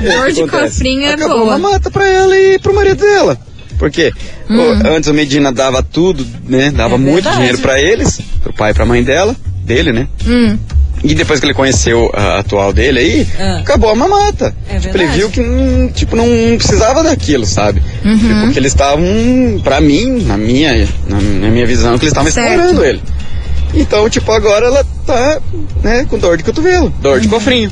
Dor 0.00 0.32
de 0.32 0.46
cofrinho 0.48 1.02
é 1.04 1.12
Acabou 1.14 1.40
boa. 1.40 1.56
uma 1.56 1.70
mata 1.70 1.90
pra 1.90 2.06
ela 2.08 2.36
e 2.36 2.58
pro 2.58 2.74
marido 2.74 3.00
dela. 3.00 3.38
Por 3.78 3.90
quê? 3.90 4.12
Hum. 4.48 4.80
Antes 4.96 5.08
o 5.08 5.14
Medina 5.14 5.52
dava 5.52 5.82
tudo, 5.82 6.26
né? 6.48 6.70
Dava 6.70 6.94
É 6.94 6.98
muito 6.98 7.28
dinheiro 7.30 7.58
pra 7.58 7.80
eles, 7.80 8.20
pro 8.42 8.52
pai 8.52 8.70
e 8.70 8.74
pra 8.74 8.84
mãe 8.86 9.02
dela, 9.02 9.34
dele, 9.64 9.92
né? 9.92 10.06
Hum. 10.26 10.58
E 11.04 11.14
depois 11.14 11.40
que 11.40 11.46
ele 11.46 11.54
conheceu 11.54 12.10
a 12.14 12.38
atual 12.38 12.72
dele 12.72 12.98
aí, 13.00 13.26
Ah. 13.38 13.58
acabou 13.58 13.90
a 13.90 13.94
mamata. 13.94 14.54
É 14.68 14.78
tipo, 14.78 14.96
ele 14.96 15.06
viu 15.08 15.28
que 15.30 15.40
não, 15.40 15.88
tipo, 15.88 16.14
não 16.14 16.26
precisava 16.56 17.02
daquilo, 17.02 17.44
sabe? 17.44 17.82
Uhum. 18.04 18.18
Tipo, 18.18 18.40
porque 18.42 18.58
eles 18.60 18.72
estavam, 18.72 19.04
pra 19.64 19.80
mim, 19.80 20.22
na 20.24 20.36
minha, 20.36 20.88
na, 21.08 21.18
minha 21.50 21.66
visão, 21.66 21.98
que 21.98 22.04
eles 22.04 22.12
estavam 22.12 22.28
explorando 22.28 22.84
ele. 22.84 23.02
Então, 23.74 24.08
tipo, 24.08 24.30
agora 24.30 24.66
ela 24.66 24.84
tá, 25.06 25.40
né, 25.82 26.06
com 26.08 26.18
dor 26.18 26.36
de 26.36 26.44
cotovelo, 26.44 26.90
dor 27.00 27.20
de 27.20 27.26
cofrinho. 27.26 27.70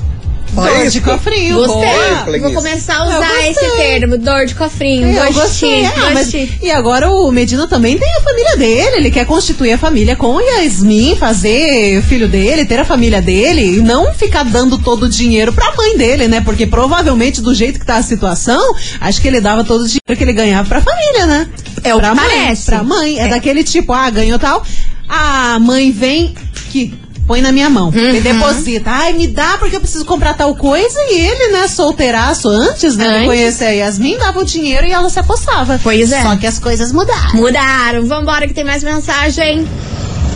Dor 0.52 0.68
É 0.68 0.86
de 0.86 1.00
cofrinho. 1.00 1.56
Gostei. 1.56 2.40
Vou 2.40 2.52
começar 2.52 2.96
a 2.96 3.04
usar 3.04 3.48
esse 3.48 3.70
termo, 3.76 4.18
dor 4.18 4.46
de 4.46 4.54
cofrinho. 4.54 5.06
É, 5.06 5.28
Eu 5.28 5.32
gostei. 5.32 5.84
Ah, 5.86 6.10
mas- 6.12 6.32
e 6.62 6.70
agora 6.70 7.10
o 7.10 7.30
Medina 7.30 7.66
também 7.68 7.96
tem 7.98 8.08
a 8.16 8.20
família 8.20 8.56
dele. 8.56 8.96
Ele 8.96 9.10
quer 9.10 9.24
constituir 9.26 9.72
a 9.72 9.78
família 9.78 10.16
com 10.16 10.34
o 10.34 10.40
Yasmin, 10.40 11.16
fazer 11.16 11.98
o 11.98 12.02
filho 12.02 12.28
dele, 12.28 12.64
ter 12.64 12.80
a 12.80 12.84
família 12.84 13.22
dele 13.22 13.76
e 13.78 13.80
não 13.80 14.12
ficar 14.12 14.44
dando 14.44 14.76
todo 14.78 15.04
o 15.04 15.08
dinheiro 15.08 15.52
pra 15.52 15.72
mãe 15.76 15.96
dele, 15.96 16.26
né? 16.26 16.40
Porque 16.40 16.66
provavelmente, 16.66 17.40
do 17.40 17.54
jeito 17.54 17.78
que 17.78 17.86
tá 17.86 17.96
a 17.96 18.02
situação, 18.02 18.74
acho 19.00 19.20
que 19.20 19.28
ele 19.28 19.40
dava 19.40 19.62
todo 19.64 19.82
o 19.82 19.86
dinheiro 19.86 20.16
que 20.16 20.22
ele 20.24 20.32
ganhava 20.32 20.68
pra 20.68 20.80
família, 20.80 21.26
né? 21.26 21.48
É 21.84 21.94
o 21.94 21.98
pra 21.98 22.10
que 22.10 22.16
mãe, 22.16 22.28
parece. 22.28 22.66
Pra 22.66 22.82
mãe. 22.82 23.18
É, 23.18 23.28
daquele 23.28 23.62
tipo, 23.62 23.92
ah, 23.92 24.10
ganhou 24.10 24.38
tal. 24.38 24.62
A 25.08 25.58
mãe 25.58 25.90
vem 25.90 26.34
que. 26.70 26.92
Põe 27.30 27.40
na 27.42 27.52
minha 27.52 27.70
mão, 27.70 27.90
Uhum. 27.94 28.12
me 28.12 28.20
deposita. 28.20 28.90
Ai, 28.90 29.12
me 29.12 29.28
dá 29.28 29.56
porque 29.56 29.76
eu 29.76 29.80
preciso 29.80 30.04
comprar 30.04 30.34
tal 30.34 30.52
coisa. 30.56 30.98
E 31.10 31.14
ele, 31.20 31.52
né, 31.52 31.68
solteiraço 31.68 32.48
antes, 32.48 32.96
né, 32.96 33.04
de 33.04 33.10
Antes. 33.14 33.26
conhecer 33.26 33.64
a 33.66 33.70
Yasmin, 33.70 34.18
dava 34.18 34.40
o 34.40 34.44
dinheiro 34.44 34.84
e 34.84 34.90
ela 34.90 35.08
se 35.08 35.16
apossava. 35.20 35.78
Pois 35.80 36.10
é. 36.10 36.22
Só 36.24 36.34
que 36.34 36.44
as 36.44 36.58
coisas 36.58 36.90
mudaram. 36.90 37.34
Mudaram. 37.36 38.04
Vambora 38.04 38.48
que 38.48 38.52
tem 38.52 38.64
mais 38.64 38.82
mensagem. 38.82 39.64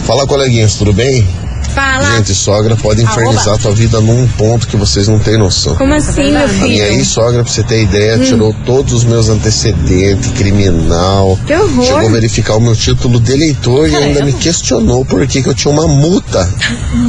Fala, 0.07 0.25
coleguinhas, 0.25 0.75
tudo 0.77 0.93
bem? 0.93 1.27
Fala. 1.75 2.17
Gente, 2.17 2.35
sogra 2.35 2.77
pode 2.77 3.03
infernizar 3.03 3.59
tua 3.59 3.73
vida 3.73 4.01
num 4.01 4.27
ponto 4.29 4.69
que 4.69 4.77
vocês 4.77 5.09
não 5.09 5.19
têm 5.19 5.37
noção. 5.37 5.75
Como 5.75 5.93
assim, 5.95 6.33
meu 6.33 6.45
A 6.45 6.47
minha 6.47 6.63
filho? 6.67 6.85
ex-sogra, 6.85 7.43
pra 7.43 7.53
você 7.53 7.63
ter 7.63 7.83
ideia, 7.83 8.19
tirou 8.19 8.55
todos 8.65 8.93
os 8.93 9.05
meus 9.05 9.29
antecedentes, 9.29 10.31
criminal. 10.33 11.39
Que 11.47 11.55
horror. 11.55 11.85
Chegou 11.85 12.07
a 12.07 12.13
verificar 12.13 12.57
o 12.57 12.61
meu 12.61 12.77
título 12.77 13.19
de 13.19 13.33
eleitor 13.33 13.89
e 13.89 13.97
ainda 13.97 14.25
me 14.25 14.33
questionou 14.33 15.05
por 15.05 15.27
que, 15.27 15.43
que 15.43 15.49
eu 15.49 15.55
tinha 15.55 15.73
uma 15.73 15.89
multa 15.89 16.49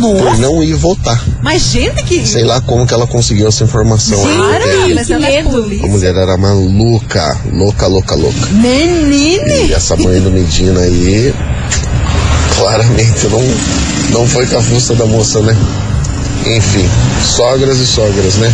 por 0.01 0.37
não 0.39 0.63
ir 0.63 0.73
votar. 0.73 1.23
Mas, 1.41 1.61
gente, 1.71 2.03
que. 2.03 2.25
Sei 2.25 2.43
lá 2.43 2.59
como 2.61 2.87
que 2.87 2.93
ela 2.93 3.05
conseguiu 3.05 3.47
essa 3.47 3.63
informação. 3.63 4.23
Mas 4.23 5.05
que 5.07 5.13
ela 5.13 5.27
é 5.27 5.43
medo. 5.43 5.83
A 5.83 5.87
mulher 5.87 6.15
era 6.15 6.37
maluca, 6.37 7.39
louca, 7.53 7.87
louca, 7.87 8.15
louca. 8.15 8.47
Menine! 8.51 9.67
E 9.69 9.73
essa 9.73 9.95
mãe 9.95 10.19
do 10.19 10.31
Medina 10.31 10.81
aí, 10.81 11.33
claramente 12.57 13.27
não, 13.27 13.41
não 14.11 14.27
foi 14.27 14.45
com 14.47 14.57
a 14.57 14.61
fuça 14.61 14.95
da 14.95 15.05
moça, 15.05 15.41
né? 15.41 15.55
Enfim, 16.45 16.87
sogras 17.23 17.79
e 17.79 17.85
sogras, 17.85 18.35
né? 18.35 18.53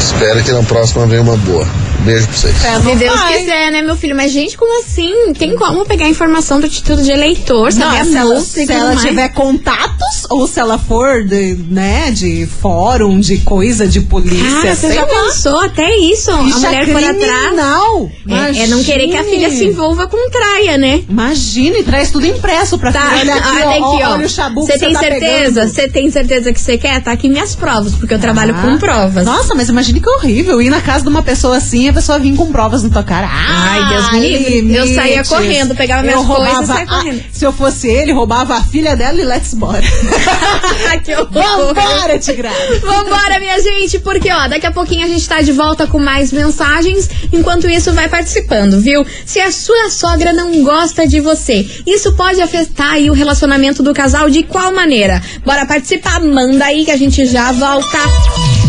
Espero 0.00 0.42
que 0.42 0.52
na 0.52 0.62
próxima 0.62 1.06
venha 1.06 1.22
uma 1.22 1.36
boa. 1.36 1.66
Beijo 2.04 2.26
pra 2.26 2.36
vocês. 2.36 2.64
É, 2.64 2.76
Se 2.78 2.84
não 2.84 2.96
Deus 2.96 3.18
vai. 3.20 3.38
quiser, 3.38 3.70
né, 3.72 3.82
meu 3.82 3.96
filho? 3.96 4.16
Mas, 4.16 4.32
gente, 4.32 4.56
como 4.56 4.80
assim? 4.82 5.32
Tem 5.38 5.54
como 5.56 5.84
pegar 5.84 6.06
a 6.06 6.08
informação 6.08 6.60
do 6.60 6.68
título 6.68 7.02
de 7.02 7.10
eleitor, 7.10 7.72
saber 7.72 7.84
Não, 7.84 8.00
a 8.00 8.04
se 8.04 8.16
ela, 8.16 8.38
e 8.38 8.42
se 8.42 8.72
ela 8.72 8.86
mais? 8.94 9.00
tiver 9.02 9.28
contatos 9.30 10.26
ou 10.30 10.46
se 10.46 10.58
ela 10.60 10.78
for 10.78 11.22
de, 11.24 11.54
né, 11.68 12.10
de 12.10 12.46
fórum, 12.60 13.20
de 13.20 13.38
coisa, 13.38 13.86
de 13.86 14.00
polícia, 14.00 14.60
Cara, 14.62 14.74
você 14.74 14.92
já 14.94 15.02
lá. 15.02 15.06
pensou 15.06 15.60
até 15.60 15.96
isso? 15.96 16.30
a 16.30 16.38
Ficha 16.44 16.58
mulher 16.58 16.86
for 16.88 17.04
atrás. 17.04 17.42
criminal. 17.46 18.10
É, 18.28 18.62
é 18.64 18.66
não 18.66 18.82
querer 18.82 19.08
que 19.08 19.16
a 19.16 19.24
filha 19.24 19.50
se 19.50 19.64
envolva 19.66 20.06
com 20.06 20.30
traia, 20.30 20.76
né? 20.78 21.02
Imagine, 21.08 21.82
traz 21.84 22.10
tudo 22.10 22.26
impresso 22.26 22.78
pra 22.78 22.92
Tá, 22.92 23.10
filha. 23.18 23.32
Olha 23.32 23.34
aqui, 23.42 23.48
olha 23.56 23.66
ó, 23.66 23.70
aqui, 23.94 24.02
ó. 24.04 24.12
olha 24.14 24.26
o 24.26 24.28
chabu 24.28 24.62
Você 24.66 24.78
tem 24.78 24.92
tá 24.92 25.00
certeza? 25.00 25.68
Você 25.68 25.88
tem 25.88 26.10
certeza 26.10 26.52
que 26.52 26.60
você 26.60 26.76
quer? 26.78 27.00
Tá 27.02 27.12
aqui 27.12 27.28
minhas 27.28 27.54
provas, 27.54 27.92
porque 27.94 28.14
eu 28.14 28.18
trabalho 28.18 28.54
Ah. 28.56 28.62
com 28.62 28.78
provas. 28.78 29.24
Nossa, 29.24 29.54
mas 29.54 29.68
imagine 29.68 30.00
que 30.00 30.08
horrível 30.08 30.60
ir 30.60 30.70
na 30.70 30.80
casa 30.80 31.02
de 31.04 31.08
uma 31.08 31.22
pessoa 31.22 31.56
assim 31.56 31.88
e 31.88 31.91
a 31.92 31.94
pessoa 31.94 32.18
vir 32.18 32.34
com 32.34 32.50
provas 32.50 32.82
na 32.82 32.88
tua 32.90 33.02
cara. 33.04 33.28
Ai, 33.30 33.88
Deus 33.88 34.12
me 34.12 34.20
livre. 34.38 34.74
Eu 34.76 34.94
saía 34.94 35.24
correndo, 35.24 35.74
pegava 35.74 36.02
minhas 36.02 36.20
Eu 36.20 36.24
coisas 36.26 36.62
e 36.62 36.66
saía 36.66 36.82
a- 36.84 36.86
correndo. 36.86 37.24
se 37.32 37.44
eu 37.44 37.52
fosse 37.52 37.88
ele, 37.88 38.12
roubava 38.12 38.54
a 38.56 38.62
filha 38.64 38.96
dela 38.96 39.20
e 39.20 39.24
let's 39.24 39.54
bora. 39.54 39.82
que 41.04 41.14
horror. 41.14 41.74
Vambora, 41.74 42.18
Tigrada. 42.18 42.56
Vambora, 42.80 43.38
minha 43.38 43.60
gente, 43.60 43.98
porque 44.00 44.30
ó, 44.32 44.48
daqui 44.48 44.66
a 44.66 44.72
pouquinho 44.72 45.04
a 45.04 45.08
gente 45.08 45.28
tá 45.28 45.40
de 45.42 45.52
volta 45.52 45.86
com 45.86 45.98
mais 45.98 46.32
mensagens. 46.32 47.08
Enquanto 47.32 47.68
isso, 47.68 47.92
vai 47.92 48.08
participando, 48.08 48.80
viu? 48.80 49.04
Se 49.26 49.40
a 49.40 49.50
sua 49.52 49.90
sogra 49.90 50.32
não 50.32 50.62
gosta 50.64 51.06
de 51.06 51.20
você, 51.20 51.66
isso 51.86 52.12
pode 52.14 52.40
afetar 52.40 52.92
aí 52.92 53.10
o 53.10 53.14
relacionamento 53.14 53.82
do 53.82 53.92
casal 53.92 54.30
de 54.30 54.42
qual 54.42 54.72
maneira? 54.74 55.22
Bora 55.44 55.66
participar, 55.66 56.20
manda 56.20 56.64
aí 56.64 56.84
que 56.84 56.90
a 56.90 56.96
gente 56.96 57.26
já 57.26 57.52
volta. 57.52 58.61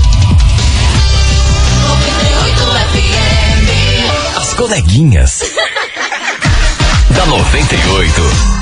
Coleguinhas. 4.63 5.41
da 7.11 7.25
98. 7.25 8.52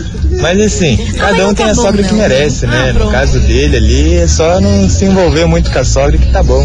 Mas 0.43 0.59
assim, 0.59 0.97
cada 1.17 1.47
um 1.47 1.53
tem 1.53 1.65
tá 1.65 1.71
a 1.71 1.73
bom, 1.73 1.81
sogra 1.83 2.01
não. 2.01 2.09
que 2.09 2.15
merece, 2.15 2.67
né? 2.67 2.89
Ah, 2.89 2.99
no 2.99 3.09
caso 3.09 3.39
dele 3.39 3.77
ali, 3.77 4.17
é 4.17 4.27
só 4.27 4.59
não 4.59 4.89
se 4.89 5.05
envolver 5.05 5.45
muito 5.45 5.71
com 5.71 5.79
a 5.79 5.85
sogra 5.85 6.17
que 6.17 6.29
tá 6.33 6.43
bom. 6.43 6.61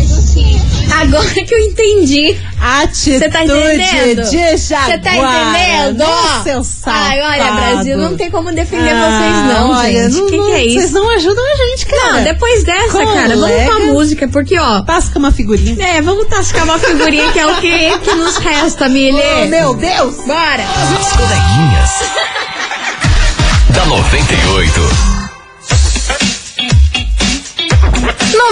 Agora 1.01 1.29
que 1.29 1.55
eu 1.55 1.59
entendi. 1.61 2.37
Atitude 2.61 3.19
Você 3.21 3.29
tá 3.29 3.45
entendendo? 3.45 4.29
de 4.31 4.59
Você 4.59 4.75
tá 4.75 5.15
entendendo? 5.15 5.99
né, 5.99 6.43
seu 6.43 6.61
Ai, 6.87 7.21
olha? 7.23 7.53
Brasil, 7.53 7.97
não 7.99 8.17
tem 8.17 8.29
como 8.33 8.51
defender 8.53 8.91
Ah, 8.91 9.47
vocês, 9.47 9.59
não, 9.61 9.71
olha, 9.71 10.11
gente. 10.11 10.23
O 10.23 10.27
que, 10.27 10.37
não- 10.37 10.47
que 10.47 10.51
é 10.51 10.59
Vocês 10.59 10.85
isso? 10.87 10.95
não 10.95 11.11
ajudam 11.11 11.45
a 11.45 11.57
gente, 11.57 11.87
cara. 11.87 12.13
Não, 12.15 12.25
depois 12.25 12.65
dessa, 12.65 13.07
cara, 13.07 13.37
vamos 13.37 13.63
pra 13.63 13.79
música, 13.93 14.27
porque, 14.27 14.59
ó. 14.59 14.83
Tasca 14.83 15.21
uma 15.21 15.31
figurinha. 15.31 15.87
É, 15.87 16.03
vamos 16.03 16.27
tascar 16.27 16.65
uma 16.65 16.81
figurinha 16.81 17.31
que 17.31 17.39
é 17.39 17.47
o 17.47 17.55
que, 17.61 17.99
que 18.01 18.15
nos 18.17 18.39
resta, 18.39 18.89
Mili. 18.89 19.23
Oh, 19.45 19.47
meu 19.47 19.75
Deus! 19.75 20.17
Bora! 20.27 20.65
As 20.65 21.13
coleguinhas. 21.13 22.38
Da 23.89 24.03
98. 24.03 25.18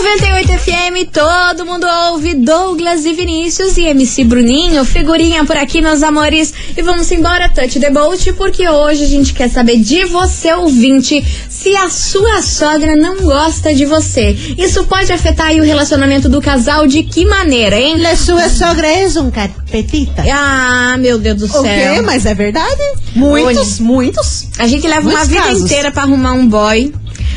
98 0.02 0.48
FM, 0.58 1.10
todo 1.10 1.64
mundo 1.64 1.86
ouve 2.10 2.34
Douglas 2.34 3.06
e 3.06 3.14
Vinícius 3.14 3.78
e 3.78 3.84
MC 3.86 4.24
Bruninho, 4.24 4.84
figurinha 4.84 5.42
por 5.46 5.56
aqui, 5.56 5.80
meus 5.80 6.02
amores. 6.02 6.52
E 6.76 6.82
vamos 6.82 7.10
embora, 7.10 7.48
Touch 7.48 7.80
the 7.80 7.88
Boat, 7.90 8.30
porque 8.34 8.68
hoje 8.68 9.04
a 9.04 9.08
gente 9.08 9.32
quer 9.32 9.48
saber 9.48 9.78
de 9.78 10.04
você, 10.04 10.52
ouvinte, 10.52 11.24
se 11.48 11.74
a 11.76 11.88
sua 11.88 12.42
sogra 12.42 12.94
não 12.94 13.22
gosta 13.22 13.74
de 13.74 13.86
você. 13.86 14.36
Isso 14.58 14.84
pode 14.84 15.10
afetar 15.12 15.52
o 15.54 15.62
relacionamento 15.62 16.28
do 16.28 16.42
casal 16.42 16.86
de 16.86 17.02
que 17.02 17.24
maneira, 17.24 17.76
hein? 17.80 17.96
La 17.98 18.16
sua 18.16 18.50
sogra 18.50 18.86
é 18.86 19.06
um 19.18 19.30
carpetita. 19.30 20.22
Ah, 20.30 20.96
meu 20.98 21.18
Deus 21.18 21.38
do 21.38 21.46
O 21.46 21.62
quê? 21.62 21.68
céu. 21.68 22.02
Mas 22.02 22.26
é 22.26 22.34
verdade. 22.34 22.82
Muitos, 23.14 23.80
muitos. 23.80 24.48
A 24.58 24.66
gente 24.66 24.86
leva 24.86 25.00
uma 25.08 25.10
Muitos 25.10 25.28
vida 25.28 25.42
casos. 25.42 25.62
inteira 25.62 25.90
pra 25.90 26.02
arrumar 26.02 26.32
um 26.34 26.46
boy. 26.46 26.92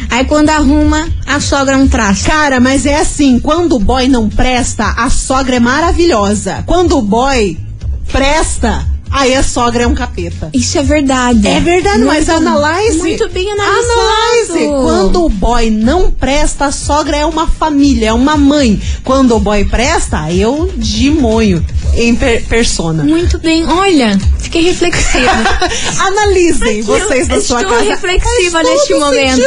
Aí 0.10 0.26
quando 0.26 0.50
arruma, 0.50 1.08
a 1.26 1.40
sogra 1.40 1.76
é 1.76 1.78
um 1.78 1.88
traço. 1.88 2.26
Cara, 2.26 2.60
mas 2.60 2.86
é 2.86 3.00
assim, 3.00 3.40
quando 3.40 3.76
o 3.76 3.80
boy 3.80 4.08
não 4.08 4.28
presta, 4.30 4.94
a 4.98 5.10
sogra 5.10 5.58
é 5.58 5.60
maravilhosa. 5.60 6.64
Quando 6.66 6.98
o 6.98 7.02
boy 7.02 7.58
presta, 8.12 8.86
aí 9.12 9.36
a 9.36 9.44
sogra 9.44 9.84
é 9.84 9.88
um 9.88 9.94
capeta. 9.94 10.50
Isso 10.54 10.78
é 10.80 10.84
verdade. 10.84 11.48
É 11.48 11.60
verdade, 11.60 12.00
mas 12.04 12.28
Muito- 12.28 12.48
analise. 12.48 12.98
Muito 12.98 13.30
bem 13.30 13.52
analisado. 13.52 14.00
Analise. 14.00 14.68
Quando 14.84 15.26
o 15.26 15.30
boy 15.30 15.70
não 15.70 16.12
presta, 16.12 16.66
a 16.66 16.72
sogra 16.72 17.16
é 17.18 17.26
uma 17.26 17.48
família, 17.48 18.10
é 18.10 18.14
uma 18.14 18.36
mãe. 18.36 18.82
Quando 19.04 19.36
o 19.36 19.40
boy 19.40 19.64
presta, 19.66 20.22
aí 20.22 20.42
eu 20.42 20.72
demonho 20.76 21.64
em 21.96 22.16
per- 22.16 22.44
persona. 22.46 23.04
Muito 23.04 23.38
bem. 23.40 23.66
Olha, 23.68 24.18
fiquei 24.40 24.62
reflexiva. 24.64 25.32
Analisem 26.00 26.82
vocês 26.82 27.28
da 27.28 27.42
sua 27.42 27.62
Estou 27.62 27.76
casa. 27.78 27.90
reflexiva 27.90 28.52
Faz 28.62 28.68
neste 28.70 28.94
momento. 28.96 29.42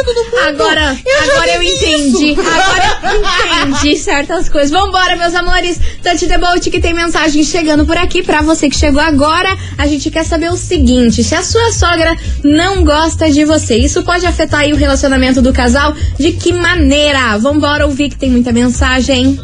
Agora, 0.47 0.97
Eu 1.05 1.31
agora 1.31 1.55
eu 1.55 1.63
entendi. 1.63 2.31
isso. 2.31 2.41
Agora 2.41 2.99
eu 3.13 3.69
entendi 3.71 3.97
certas 3.97 4.49
coisas. 4.49 4.71
Vambora, 4.71 5.15
meus 5.15 5.33
amores. 5.33 5.79
The 6.03 6.37
Boat 6.37 6.69
que 6.69 6.79
tem 6.79 6.93
mensagem 6.93 7.43
chegando 7.43 7.85
por 7.85 7.97
aqui 7.97 8.21
pra 8.23 8.41
você 8.41 8.69
que 8.69 8.75
chegou 8.75 9.01
agora. 9.01 9.57
A 9.77 9.87
gente 9.87 10.09
quer 10.11 10.23
saber 10.23 10.49
o 10.51 10.57
seguinte: 10.57 11.23
se 11.23 11.33
a 11.35 11.41
sua 11.41 11.71
sogra 11.71 12.15
não 12.43 12.83
gosta 12.83 13.29
de 13.31 13.43
você, 13.45 13.75
isso 13.77 14.03
pode 14.03 14.25
afetar 14.25 14.61
aí 14.61 14.73
o 14.73 14.75
relacionamento 14.77 15.41
do 15.41 15.51
casal? 15.51 15.93
De 16.19 16.31
que 16.33 16.53
maneira? 16.53 17.37
Vambora 17.37 17.85
ouvir 17.85 18.09
que 18.09 18.15
tem 18.17 18.29
muita 18.29 18.51
mensagem. 18.51 19.39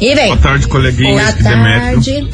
E 0.00 0.14
vem. 0.14 0.28
Boa 0.28 0.36
tarde, 0.38 0.66
coleguinhas 0.68 1.34
Boa 1.34 1.52
tarde. 1.52 2.28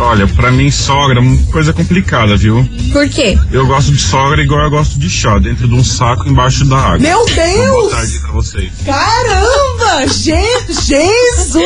Olha, 0.00 0.28
pra 0.28 0.52
mim, 0.52 0.70
sogra 0.70 1.18
é 1.18 1.20
uma 1.20 1.36
coisa 1.50 1.72
complicada, 1.72 2.36
viu? 2.36 2.68
Por 2.92 3.08
quê? 3.08 3.36
Eu 3.50 3.66
gosto 3.66 3.90
de 3.90 3.98
sogra 4.00 4.40
igual 4.40 4.62
eu 4.62 4.70
gosto 4.70 4.96
de 4.98 5.10
chá, 5.10 5.38
dentro 5.40 5.66
de 5.66 5.74
um 5.74 5.82
saco 5.82 6.28
embaixo 6.28 6.64
da 6.66 6.76
água. 6.76 6.98
Meu 6.98 7.20
Então, 7.28 7.34
Deus! 7.44 7.70
boa 7.70 7.90
tarde 7.90 8.18
pra 8.20 8.30
vocês. 8.32 8.70
Caramba! 8.86 10.06
Je- 10.06 10.72
Jesus! 10.82 11.62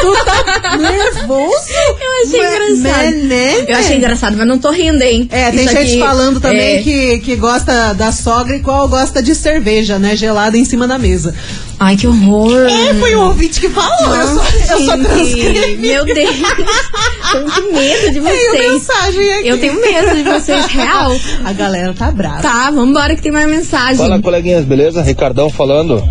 Tu 0.00 0.24
tá 0.24 0.76
nervoso? 0.78 1.54
Eu 2.00 2.26
achei 2.26 2.76
engraçado. 2.76 3.16
né, 3.16 3.64
Eu 3.68 3.76
achei 3.76 3.96
engraçado, 3.96 4.36
mas 4.36 4.46
não 4.46 4.58
tô 4.58 4.70
rindo, 4.70 5.02
hein? 5.02 5.28
É, 5.32 5.50
tem 5.50 5.64
Isso 5.64 5.74
gente 5.74 5.90
aqui 5.92 5.98
falando 5.98 6.40
também 6.40 6.76
é- 6.78 6.82
que, 6.82 7.18
que 7.18 7.36
gosta 7.36 7.92
da 7.94 8.12
sogra 8.12 8.56
e 8.56 8.60
qual 8.60 8.88
gosta 8.88 9.20
de 9.20 9.34
cerveja, 9.34 9.98
né? 9.98 10.14
Gelada 10.14 10.56
em 10.56 10.64
cima 10.64 10.86
da 10.86 10.98
mesa. 10.98 11.34
Ai, 11.82 11.96
que 11.96 12.06
horror. 12.06 12.68
É, 12.68 12.92
foi 12.92 13.14
o 13.14 13.22
ouvinte 13.28 13.58
que 13.58 13.70
falou. 13.70 14.14
Eu 14.14 14.26
só, 14.26 14.44
eu 14.44 14.84
só 14.84 14.96
Gente, 14.96 15.06
transcrevi. 15.08 15.76
Meu 15.78 16.04
Deus. 16.04 16.36
Tô 17.32 17.38
com 17.62 17.72
medo 17.72 18.12
de 18.12 18.20
Tenho 18.20 18.22
vocês. 18.22 18.72
mensagem 18.72 19.32
aqui. 19.32 19.48
Eu 19.48 19.58
tenho 19.58 19.80
medo 19.80 20.14
de 20.14 20.22
vocês, 20.22 20.66
real. 20.66 21.10
A 21.42 21.52
galera 21.54 21.94
tá 21.94 22.10
brava. 22.10 22.42
Tá, 22.42 22.70
vambora 22.70 23.16
que 23.16 23.22
tem 23.22 23.32
mais 23.32 23.48
mensagem. 23.48 23.96
Fala, 23.96 24.20
coleguinhas, 24.20 24.66
beleza? 24.66 25.00
Ricardão 25.00 25.48
falando. 25.48 26.06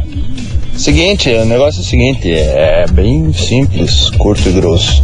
Seguinte, 0.76 1.30
o 1.30 1.46
negócio 1.46 1.82
é 1.82 1.84
o 1.84 1.86
seguinte, 1.86 2.32
é 2.32 2.86
bem 2.92 3.32
simples, 3.34 4.10
curto 4.18 4.50
e 4.50 4.52
grosso. 4.54 5.04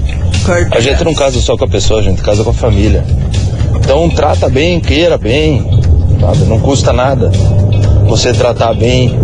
A 0.71 0.79
gente 0.79 1.03
não 1.03 1.13
casa 1.13 1.39
só 1.41 1.55
com 1.55 1.65
a 1.65 1.67
pessoa, 1.67 1.99
a 1.99 2.03
gente 2.03 2.23
casa 2.23 2.43
com 2.43 2.49
a 2.49 2.53
família. 2.53 3.05
Então 3.75 4.09
trata 4.09 4.49
bem, 4.49 4.79
queira 4.79 5.17
bem, 5.17 5.63
sabe? 6.19 6.45
Não 6.45 6.59
custa 6.59 6.91
nada. 6.91 7.29
Você 8.07 8.33
tratar 8.33 8.73
bem 8.73 9.19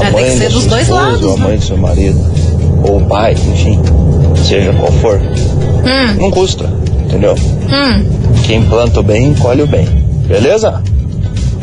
a 0.00 0.06
É, 0.06 0.10
tem 0.10 0.12
mãe 0.12 0.30
que 0.30 0.36
ser 0.38 0.48
dos 0.50 0.66
dois 0.66 0.82
esposa, 0.82 1.00
lados, 1.02 1.22
ou 1.22 1.34
a 1.34 1.38
né? 1.38 1.44
mãe 1.46 1.56
do 1.58 1.64
seu 1.64 1.76
marido, 1.76 2.18
ou 2.84 2.98
o 2.98 3.06
pai, 3.06 3.32
enfim, 3.34 3.80
seja 4.46 4.72
qual 4.74 4.92
for. 4.92 5.18
Hum, 5.18 6.14
Não 6.20 6.30
custa, 6.30 6.64
entendeu? 7.04 7.34
hum. 7.34 8.18
Quem 8.44 8.62
planta 8.64 9.00
o 9.00 9.02
bem, 9.02 9.34
colhe 9.34 9.62
o 9.62 9.66
bem. 9.66 9.84
Beleza? 10.26 10.82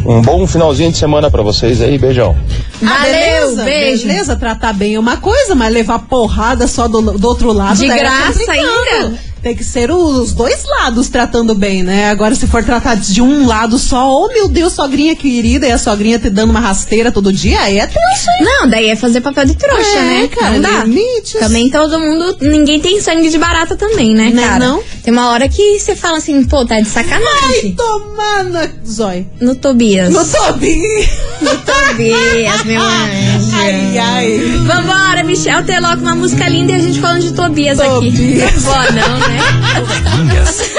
Um 0.05 0.21
bom 0.21 0.45
finalzinho 0.45 0.91
de 0.91 0.97
semana 0.97 1.31
pra 1.31 1.41
vocês 1.41 1.81
aí, 1.81 1.97
beijão. 1.97 2.35
Ah, 2.83 2.99
Valeu, 2.99 3.11
beleza, 3.11 3.63
beijo. 3.63 4.07
Beleza, 4.07 4.35
tratar 4.35 4.73
bem 4.73 4.95
é 4.95 4.99
uma 4.99 5.17
coisa, 5.17 5.55
mas 5.55 5.73
levar 5.73 5.99
porrada 5.99 6.67
só 6.67 6.87
do, 6.87 7.01
do 7.17 7.27
outro 7.27 7.51
lado 7.53 7.77
De 7.77 7.89
é 7.89 7.97
graça 7.97 8.33
complicado. 8.33 8.59
ainda? 9.01 9.19
Tem 9.45 9.55
que 9.55 9.63
ser 9.63 9.91
os 9.91 10.33
dois 10.33 10.63
lados 10.65 11.07
tratando 11.07 11.53
bem, 11.53 11.83
né? 11.83 12.09
Agora, 12.09 12.33
se 12.33 12.47
for 12.47 12.63
tratar 12.63 12.95
de 12.95 13.21
um 13.21 13.45
lado 13.45 13.77
só, 13.77 14.11
oh 14.11 14.27
meu 14.29 14.47
Deus, 14.47 14.73
sogrinha 14.73 15.15
querida, 15.15 15.67
e 15.67 15.71
a 15.71 15.77
sogrinha 15.77 16.17
te 16.17 16.31
dando 16.31 16.49
uma 16.49 16.59
rasteira 16.59 17.11
todo 17.11 17.31
dia, 17.31 17.59
aí 17.61 17.77
é 17.77 17.85
tenso, 17.85 18.27
hein? 18.39 18.43
Não, 18.43 18.67
daí 18.67 18.89
é 18.89 18.95
fazer 18.95 19.21
papel 19.21 19.45
de 19.45 19.55
trouxa, 19.55 19.97
É, 19.99 20.01
né? 20.21 20.27
cara, 20.29 20.53
não 20.53 20.61
dá. 20.61 20.83
limites. 20.85 21.33
Também 21.39 21.69
todo 21.69 21.99
mundo, 21.99 22.37
ninguém 22.41 22.79
tem 22.79 22.99
sangue 22.99 23.29
de 23.29 23.37
barata 23.37 23.75
também, 23.75 24.15
né, 24.15 24.31
Né, 24.31 24.41
cara? 24.41 24.65
não? 24.65 24.81
Tem 25.03 25.13
uma 25.13 25.29
hora 25.29 25.47
que 25.47 25.79
você 25.79 25.95
fala 25.95 26.17
assim, 26.17 26.43
pô, 26.45 26.65
tá 26.65 26.79
de 26.79 26.87
Ai, 26.87 27.03
sacanagem. 27.03 27.75
tomar 27.75 28.43
na 28.45 28.67
zói. 28.83 29.27
No 29.39 29.53
Tobias. 29.53 30.09
No 30.11 30.25
Tobi. 30.25 31.07
No 31.43 31.51
Tobias, 31.57 32.63
meu 32.63 32.81
anjo. 32.81 33.51
Ai, 33.53 33.97
ai. 33.99 34.39
Vambora, 34.65 35.23
Michel 35.23 35.63
Teló 35.63 35.89
com 35.95 36.01
uma 36.01 36.15
música 36.15 36.49
linda 36.49 36.71
e 36.71 36.75
a 36.75 36.79
gente 36.79 36.99
falando 36.99 37.21
de 37.21 37.31
Tobias, 37.33 37.79
aqui. 37.79 38.11
Tobias. 38.11 38.53
Não 38.55 38.59
vou, 38.61 38.91
não, 38.93 39.19
né? 39.19 39.34
Coleguinhas. 39.35 40.71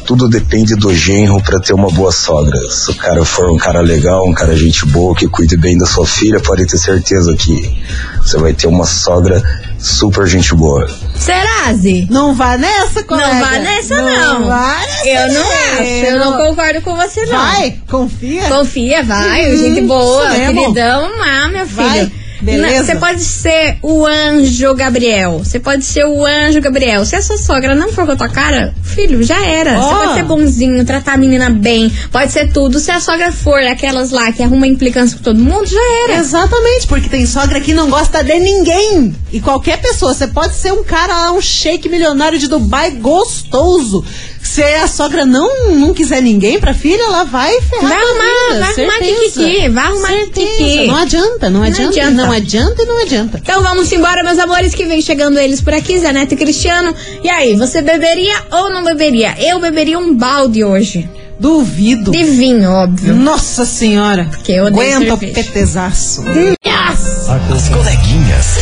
tudo 0.06 0.28
depende 0.28 0.74
do 0.74 0.94
genro 0.94 1.42
pra 1.42 1.58
ter 1.58 1.72
uma 1.72 1.90
boa 1.90 2.12
sogra. 2.12 2.58
Se 2.70 2.90
o 2.90 2.94
cara 2.94 3.24
for 3.24 3.50
um 3.50 3.56
cara 3.56 3.80
legal, 3.80 4.26
um 4.26 4.34
cara 4.34 4.54
gente 4.56 4.84
boa, 4.86 5.14
que 5.14 5.26
cuide 5.26 5.56
bem 5.56 5.76
da 5.78 5.86
sua 5.86 6.06
filha, 6.06 6.40
pode 6.40 6.66
ter 6.66 6.78
certeza 6.78 7.34
que 7.34 7.82
você 8.18 8.38
vai 8.38 8.52
ter 8.52 8.66
uma 8.66 8.84
sogra 8.84 9.42
super 9.78 10.26
gente 10.26 10.54
boa. 10.54 10.86
Serazi? 11.14 12.06
Não 12.10 12.34
vá 12.34 12.56
nessa, 12.56 13.02
colega. 13.02 13.34
Não 13.34 13.40
vá 13.40 13.50
nessa, 13.58 14.02
não. 14.02 14.46
vá 14.46 14.80
nessa, 14.80 15.08
Eu 15.08 15.32
não 15.32 15.50
acho, 15.50 15.82
eu 15.82 16.18
não 16.18 16.32
concordo 16.36 16.80
com 16.82 16.94
você, 16.96 17.24
não. 17.26 17.38
Vai, 17.38 17.78
confia. 17.88 18.48
Confia, 18.48 19.02
vai, 19.02 19.50
Uhum, 19.50 19.56
gente 19.56 19.80
boa, 19.82 20.30
queridão, 20.30 21.10
ah, 21.22 21.48
meu 21.48 21.66
Vai, 21.66 22.00
filho. 22.00 22.23
Beleza. 22.44 22.85
Você 22.85 22.96
pode 22.96 23.22
ser 23.22 23.78
o 23.83 24.04
anjo 24.07 24.74
Gabriel. 24.74 25.38
Você 25.38 25.59
pode 25.59 25.85
ser 25.85 26.04
o 26.04 26.24
anjo 26.24 26.61
Gabriel. 26.61 27.04
Se 27.04 27.16
a 27.16 27.22
sua 27.22 27.38
sogra 27.38 27.74
não 27.74 27.90
for 27.92 28.07
com 28.07 28.12
a 28.12 28.16
tua 28.16 28.28
cara, 28.28 28.74
filho, 28.83 29.22
já 29.22 29.44
era. 29.44 29.76
Você 29.76 29.94
Ó. 29.94 30.00
pode 30.00 30.14
ser 30.14 30.22
bonzinho, 30.24 30.85
tratar 30.85 31.14
a 31.14 31.16
menina 31.16 31.50
bem, 31.50 31.92
pode 32.12 32.30
ser 32.33 32.52
tudo. 32.52 32.78
Se 32.78 32.90
a 32.90 33.00
sogra 33.00 33.33
for 33.33 33.59
aquelas 33.59 34.11
lá 34.11 34.30
que 34.33 34.42
arruma 34.42 34.66
implicância 34.66 35.16
com 35.16 35.24
todo 35.24 35.38
mundo, 35.38 35.66
já 35.66 35.80
era. 36.04 36.18
Exatamente, 36.18 36.87
porque 36.87 37.09
tem 37.09 37.26
sogra 37.26 37.61
que 37.61 37.74
não 37.74 37.88
gosta 37.88 38.22
de 38.22 38.38
ninguém. 38.38 39.14
E 39.33 39.40
qualquer 39.40 39.80
pessoa, 39.80 40.14
você 40.14 40.26
pode 40.26 40.54
ser 40.54 40.72
um 40.72 40.85
cara 40.85 41.12
lá, 41.12 41.33
um 41.33 41.40
shake 41.40 41.88
milionário 41.88 42.38
de 42.38 42.46
Dubai 42.46 42.92
gostoso. 42.92 44.04
Se 44.44 44.62
a 44.62 44.87
sogra 44.87 45.24
não, 45.24 45.70
não 45.70 45.94
quiser 45.94 46.20
ninguém 46.20 46.61
pra 46.61 46.74
filha, 46.74 47.02
ela 47.02 47.24
vai 47.24 47.61
ferrar 47.62 47.88
Vai 47.88 47.98
arrumar, 47.98 48.24
vida, 48.24 48.61
vai 48.61 48.70
arrumar 48.70 48.98
certeza. 48.98 49.40
kikiki, 49.40 49.68
vai 49.70 49.85
arrumar 49.85 50.09
kikiki. 50.09 50.87
Não 50.87 50.96
adianta, 50.96 51.50
não 51.50 51.62
adianta, 51.62 51.88
adianta. 51.88 52.11
não 52.26 52.33
adianta 52.33 52.83
e 52.83 52.87
não 52.87 53.02
adianta. 53.02 53.38
Então 53.42 53.62
vamos 53.62 53.90
embora, 53.90 54.22
meus 54.22 54.38
amores, 54.38 54.74
que 54.74 54.85
vem 54.85 55.00
chegando 55.00 55.38
eles 55.38 55.61
por 55.61 55.72
aqui, 55.72 55.98
Zé 55.98 56.12
Neto 56.12 56.35
e 56.35 56.37
Cristiano. 56.37 56.94
E 57.22 57.28
aí, 57.28 57.57
você 57.57 57.80
beberia 57.80 58.37
ou 58.52 58.70
não 58.70 58.85
beberia? 58.85 59.35
Eu 59.38 59.59
beberia 59.59 59.98
um 59.98 60.14
balde 60.14 60.62
hoje. 60.62 61.09
Duvido. 61.40 62.12
De 62.12 62.22
vinho, 62.22 62.70
óbvio. 62.70 63.14
Nossa 63.14 63.64
senhora. 63.64 64.26
Porque 64.30 64.52
eu 64.52 64.66
odeio 64.66 64.96
Aguenta 64.96 65.14
o 65.14 65.18
petezaço. 65.18 66.22
As 66.22 67.68
coleguinhas. 67.68 68.59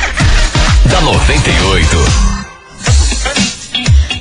da 0.90 1.00
98. 1.02 2.33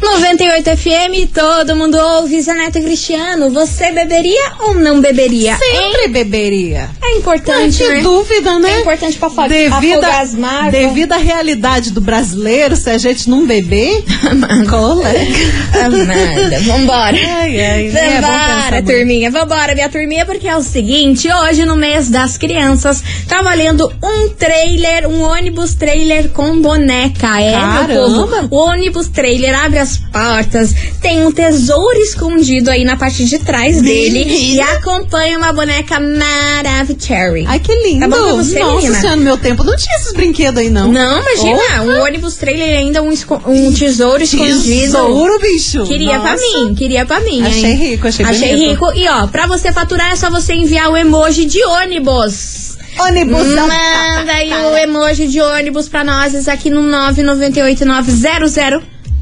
98 0.04 0.70
FM, 0.78 1.32
todo 1.34 1.76
mundo 1.76 1.98
ouve, 1.98 2.40
Zé 2.42 2.54
Neto 2.54 2.78
e 2.78 2.82
Cristiano. 2.84 3.50
Você 3.52 3.92
beberia 3.92 4.52
ou 4.60 4.76
não 4.76 5.00
beberia? 5.02 5.56
Sempre 5.58 6.08
beberia. 6.10 6.90
É 7.02 7.18
importante, 7.18 7.82
Não 7.84 7.90
né? 7.92 8.02
dúvida, 8.02 8.60
né? 8.60 8.70
É 8.72 8.80
importante 8.82 9.18
pra 9.18 9.28
afogar 9.28 9.50
devido, 9.50 10.04
afogar 10.04 10.72
devido 10.72 11.12
à 11.14 11.18
realidade 11.18 11.92
do 11.92 12.02
brasileiro, 12.02 12.76
se 12.76 12.90
a 12.90 12.98
gente 12.98 13.30
não 13.30 13.46
beber, 13.46 14.04
colega. 14.70 15.86
Amada, 15.86 16.60
vambora. 16.62 17.18
Ai, 17.18 17.62
ai, 17.62 17.88
é 17.88 17.92
bom 17.92 17.94
pensar 17.94 18.22
Vambora, 18.22 18.72
muito. 18.82 18.92
turminha, 18.92 19.32
vambora, 19.32 19.74
minha 19.74 19.90
turminha, 19.90 20.26
porque 20.26 20.48
é 20.48 20.56
o 20.56 20.62
seguinte, 20.62 21.28
hoje 21.32 21.66
no 21.66 21.76
mês 21.76 22.10
das 22.10 22.38
crianças, 22.38 23.04
tá 23.28 23.42
valendo 23.42 23.92
um 24.04 24.30
trailer, 24.30 25.08
um 25.08 25.22
ônibus 25.22 25.74
trailer 25.76 26.30
com 26.30 26.60
boneca, 26.62 27.40
é, 27.42 27.52
meu 27.52 27.60
Caramba. 27.60 27.94
povo? 27.94 28.48
O 28.52 28.58
ônibus 28.58 29.08
trailer 29.08 29.58
abre 29.64 29.80
as 29.80 29.93
portas, 29.98 30.74
tem 31.02 31.26
um 31.26 31.32
tesouro 31.32 31.98
escondido 32.00 32.70
aí 32.70 32.84
na 32.86 32.96
parte 32.98 33.26
de 33.26 33.40
trás 33.40 33.82
dele 33.82 34.24
e 34.28 34.60
acompanha 34.62 35.38
uma 35.38 35.52
boneca 35.54 36.00
Maravicherry. 36.00 37.46
Ai, 37.48 37.60
que 37.60 37.74
lindo. 37.74 38.02
Tá 38.02 38.08
bom 38.08 38.24
pra 38.24 38.34
você, 38.44 38.60
Nossa 38.60 38.76
menina? 38.78 38.96
senhora, 39.00 39.16
no 39.18 39.24
meu 39.24 39.38
tempo 39.38 39.64
não 39.64 39.76
tinha 39.76 39.96
esses 39.98 40.14
brinquedos 40.14 40.60
aí, 40.62 40.70
não. 40.70 40.92
Não, 40.92 41.20
imagina, 41.22 41.84
um 41.84 42.04
ônibus 42.04 42.36
trailer 42.36 42.78
ainda 42.78 43.02
um, 43.02 43.12
esco- 43.12 43.42
um 43.48 43.72
tesouro 43.74 44.24
escondido. 44.24 44.64
Tesouro, 44.64 45.40
bicho. 45.40 45.84
Queria 45.84 46.20
pra 46.20 46.32
Nossa. 46.34 46.44
mim, 46.60 46.76
queria 46.76 47.06
pra 47.06 47.20
mim. 47.20 47.44
Achei 47.46 47.66
hein? 47.72 47.76
rico, 47.78 48.08
achei 48.08 48.26
Achei 48.26 48.50
bonito. 48.52 48.70
rico. 48.72 48.94
E 48.96 49.08
ó, 49.08 49.28
pra 49.28 49.48
você 49.48 49.72
faturar 49.72 50.12
é 50.12 50.16
só 50.16 50.30
você 50.30 50.54
enviar 50.54 50.90
o 50.90 50.98
emoji 50.98 51.46
de 51.46 51.64
ônibus. 51.64 52.78
Ônibus. 53.00 53.48
Manda 53.48 54.32
aí 54.34 54.54
o 54.54 54.78
emoji 54.78 55.28
de 55.28 55.42
ônibus 55.42 55.90
pra 55.90 56.04
nós 56.04 56.48
aqui 56.48 56.70
no 56.70 56.84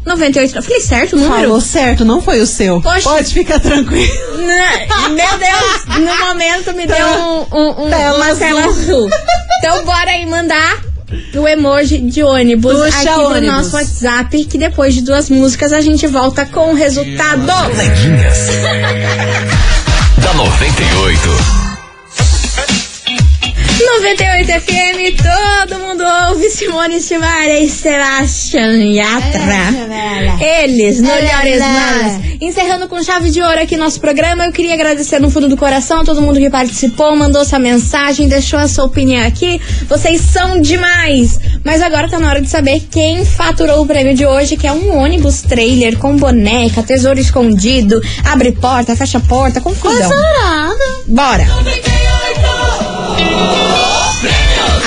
998900989. 0.05 0.55
Eu 0.55 0.63
falei 0.63 0.81
certo 0.81 1.13
o 1.13 1.19
número? 1.19 1.41
Falou 1.41 1.61
certo, 1.61 2.05
não 2.05 2.21
foi 2.21 2.39
o 2.41 2.47
seu. 2.47 2.81
Poxa. 2.81 3.01
Pode 3.09 3.33
ficar 3.33 3.59
tranquilo. 3.59 4.37
Né? 4.37 4.87
Meu 5.09 5.37
Deus, 5.37 5.99
no 5.99 6.25
momento 6.27 6.73
me 6.73 6.87
deu 6.87 7.07
um, 7.07 7.45
um, 7.51 7.85
um, 7.85 7.89
Tela 7.89 8.15
uma 8.17 8.25
azul. 8.27 8.39
tela 8.39 8.65
azul. 8.65 9.09
Então 9.59 9.85
bora 9.85 10.09
aí 10.09 10.25
mandar 10.25 10.81
o 11.35 11.47
emoji 11.47 11.99
de 11.99 12.23
ônibus 12.23 12.73
Puxa 12.73 12.97
aqui 12.97 13.05
no 13.21 13.27
ônibus. 13.29 13.47
nosso 13.47 13.75
WhatsApp, 13.75 14.45
que 14.45 14.57
depois 14.57 14.93
de 14.95 15.01
duas 15.01 15.29
músicas 15.29 15.71
a 15.73 15.81
gente 15.81 16.07
volta 16.07 16.45
com 16.45 16.71
o 16.71 16.73
resultado. 16.73 17.45
Coleguinhas. 17.45 18.37
da 20.17 20.33
98. 20.33 21.70
98 24.01 24.47
FM, 24.61 25.15
todo 25.69 25.79
mundo 25.79 26.03
ouve 26.27 26.49
Simone 26.49 26.99
Simaria 26.99 27.59
e 27.59 27.69
Sebastian 27.69 28.83
Yatra. 28.83 29.43
Eles, 30.39 30.99
melhores 30.99 31.59
malas. 31.59 32.13
Encerrando 32.41 32.87
com 32.87 33.03
chave 33.03 33.29
de 33.29 33.39
ouro 33.39 33.61
aqui 33.61 33.77
nosso 33.77 34.01
programa, 34.01 34.47
eu 34.47 34.51
queria 34.51 34.73
agradecer 34.73 35.19
no 35.19 35.29
fundo 35.29 35.47
do 35.47 35.55
coração 35.55 36.01
a 36.01 36.03
todo 36.03 36.19
mundo 36.19 36.39
que 36.39 36.49
participou, 36.49 37.15
mandou 37.15 37.45
sua 37.45 37.59
mensagem, 37.59 38.27
deixou 38.27 38.57
a 38.57 38.67
sua 38.67 38.85
opinião 38.85 39.23
aqui. 39.23 39.61
Vocês 39.87 40.19
são 40.19 40.59
demais! 40.59 41.39
Mas 41.63 41.79
agora 41.79 42.09
tá 42.09 42.17
na 42.17 42.27
hora 42.27 42.41
de 42.41 42.49
saber 42.49 42.81
quem 42.89 43.23
faturou 43.23 43.83
o 43.83 43.85
prêmio 43.85 44.15
de 44.15 44.25
hoje, 44.25 44.57
que 44.57 44.65
é 44.65 44.71
um 44.71 44.97
ônibus 44.97 45.43
trailer 45.43 45.99
com 45.99 46.15
boneca, 46.15 46.81
tesouro 46.81 47.19
escondido, 47.19 48.01
abre 48.25 48.51
porta, 48.51 48.95
fecha 48.95 49.19
porta, 49.19 49.61
confusão. 49.61 50.09
Bora! 51.07 51.45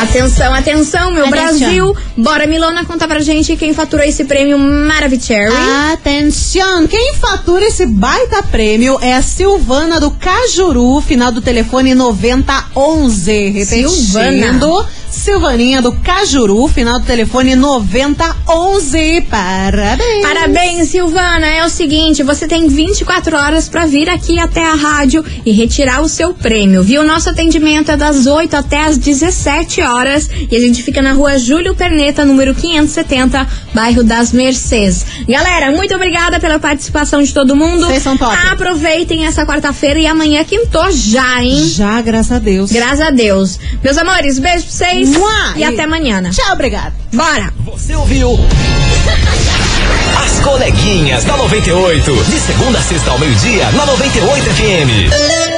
Atenção, 0.00 0.54
atenção, 0.54 1.10
meu 1.10 1.26
Atenção. 1.26 1.58
Brasil. 1.58 1.96
Bora, 2.16 2.46
Milona, 2.46 2.84
conta 2.84 3.08
pra 3.08 3.20
gente 3.20 3.56
quem 3.56 3.74
faturou 3.74 4.04
esse 4.06 4.24
prêmio 4.24 4.58
Maravicherry. 4.58 5.52
Atenção! 5.92 6.86
Quem 6.86 7.14
fatura 7.14 7.64
esse 7.64 7.86
baita 7.86 8.42
prêmio 8.44 8.98
é 9.00 9.14
a 9.14 9.22
Silvana 9.22 9.98
do 9.98 10.10
Cajuru, 10.10 11.00
final 11.00 11.32
do 11.32 11.40
telefone 11.40 11.94
9011. 11.94 13.48
Repetindo. 13.50 13.88
Silvana. 13.88 14.86
Silvaninha 15.14 15.80
do 15.80 15.92
Cajuru, 15.92 16.66
final 16.68 16.98
do 16.98 17.06
telefone 17.06 17.54
9011. 17.54 19.22
Parabéns! 19.30 20.22
Parabéns, 20.22 20.88
Silvana. 20.88 21.46
É 21.46 21.64
o 21.64 21.68
seguinte, 21.68 22.22
você 22.22 22.48
tem 22.48 22.68
24 22.68 23.36
horas 23.36 23.68
pra 23.68 23.86
vir 23.86 24.08
aqui 24.10 24.38
até 24.38 24.62
a 24.62 24.74
rádio 24.74 25.24
e 25.46 25.52
retirar 25.52 26.02
o 26.02 26.08
seu 26.08 26.34
prêmio, 26.34 26.82
viu? 26.82 27.04
Nosso 27.04 27.30
atendimento 27.30 27.92
é 27.92 27.96
das 27.96 28.26
8 28.26 28.54
até 28.54 28.84
as 28.84 28.98
17 28.98 29.80
horas 29.82 30.28
e 30.50 30.56
a 30.56 30.60
gente 30.60 30.82
fica 30.82 31.00
na 31.00 31.12
rua 31.12 31.38
Júlio 31.38 31.74
Perneta, 31.74 32.24
número 32.24 32.54
570, 32.54 33.46
bairro 33.72 34.02
das 34.02 34.32
Mercês. 34.32 35.06
Galera, 35.28 35.70
muito 35.70 35.94
obrigada 35.94 36.40
pela 36.40 36.58
participação 36.58 37.22
de 37.22 37.32
todo 37.32 37.54
mundo. 37.56 37.86
Vocês 37.86 38.02
são 38.02 38.16
top. 38.16 38.36
Aproveitem 38.50 39.26
essa 39.26 39.46
quarta-feira 39.46 40.00
e 40.00 40.06
amanhã 40.06 40.42
quintou 40.44 40.90
já, 40.90 41.42
hein? 41.42 41.68
Já, 41.68 42.00
graças 42.02 42.32
a 42.32 42.38
Deus. 42.38 42.72
Graças 42.72 43.00
a 43.00 43.10
Deus. 43.10 43.58
Meus 43.82 43.96
amores, 43.96 44.38
beijo 44.38 44.64
pra 44.64 44.72
vocês 44.72 45.03
Mua! 45.06 45.54
e 45.56 45.64
até 45.64 45.82
amanhã. 45.84 46.22
Tchau, 46.30 46.52
obrigada. 46.52 46.92
Bora! 47.12 47.52
Você 47.64 47.94
ouviu? 47.94 48.38
As 50.24 50.40
coleguinhas 50.40 51.24
da 51.24 51.36
98. 51.36 52.24
De 52.24 52.40
segunda 52.40 52.78
a 52.78 52.82
sexta 52.82 53.10
ao 53.10 53.18
meio-dia, 53.18 53.70
na 53.72 53.86
98 53.86 54.44
FM. 54.44 55.53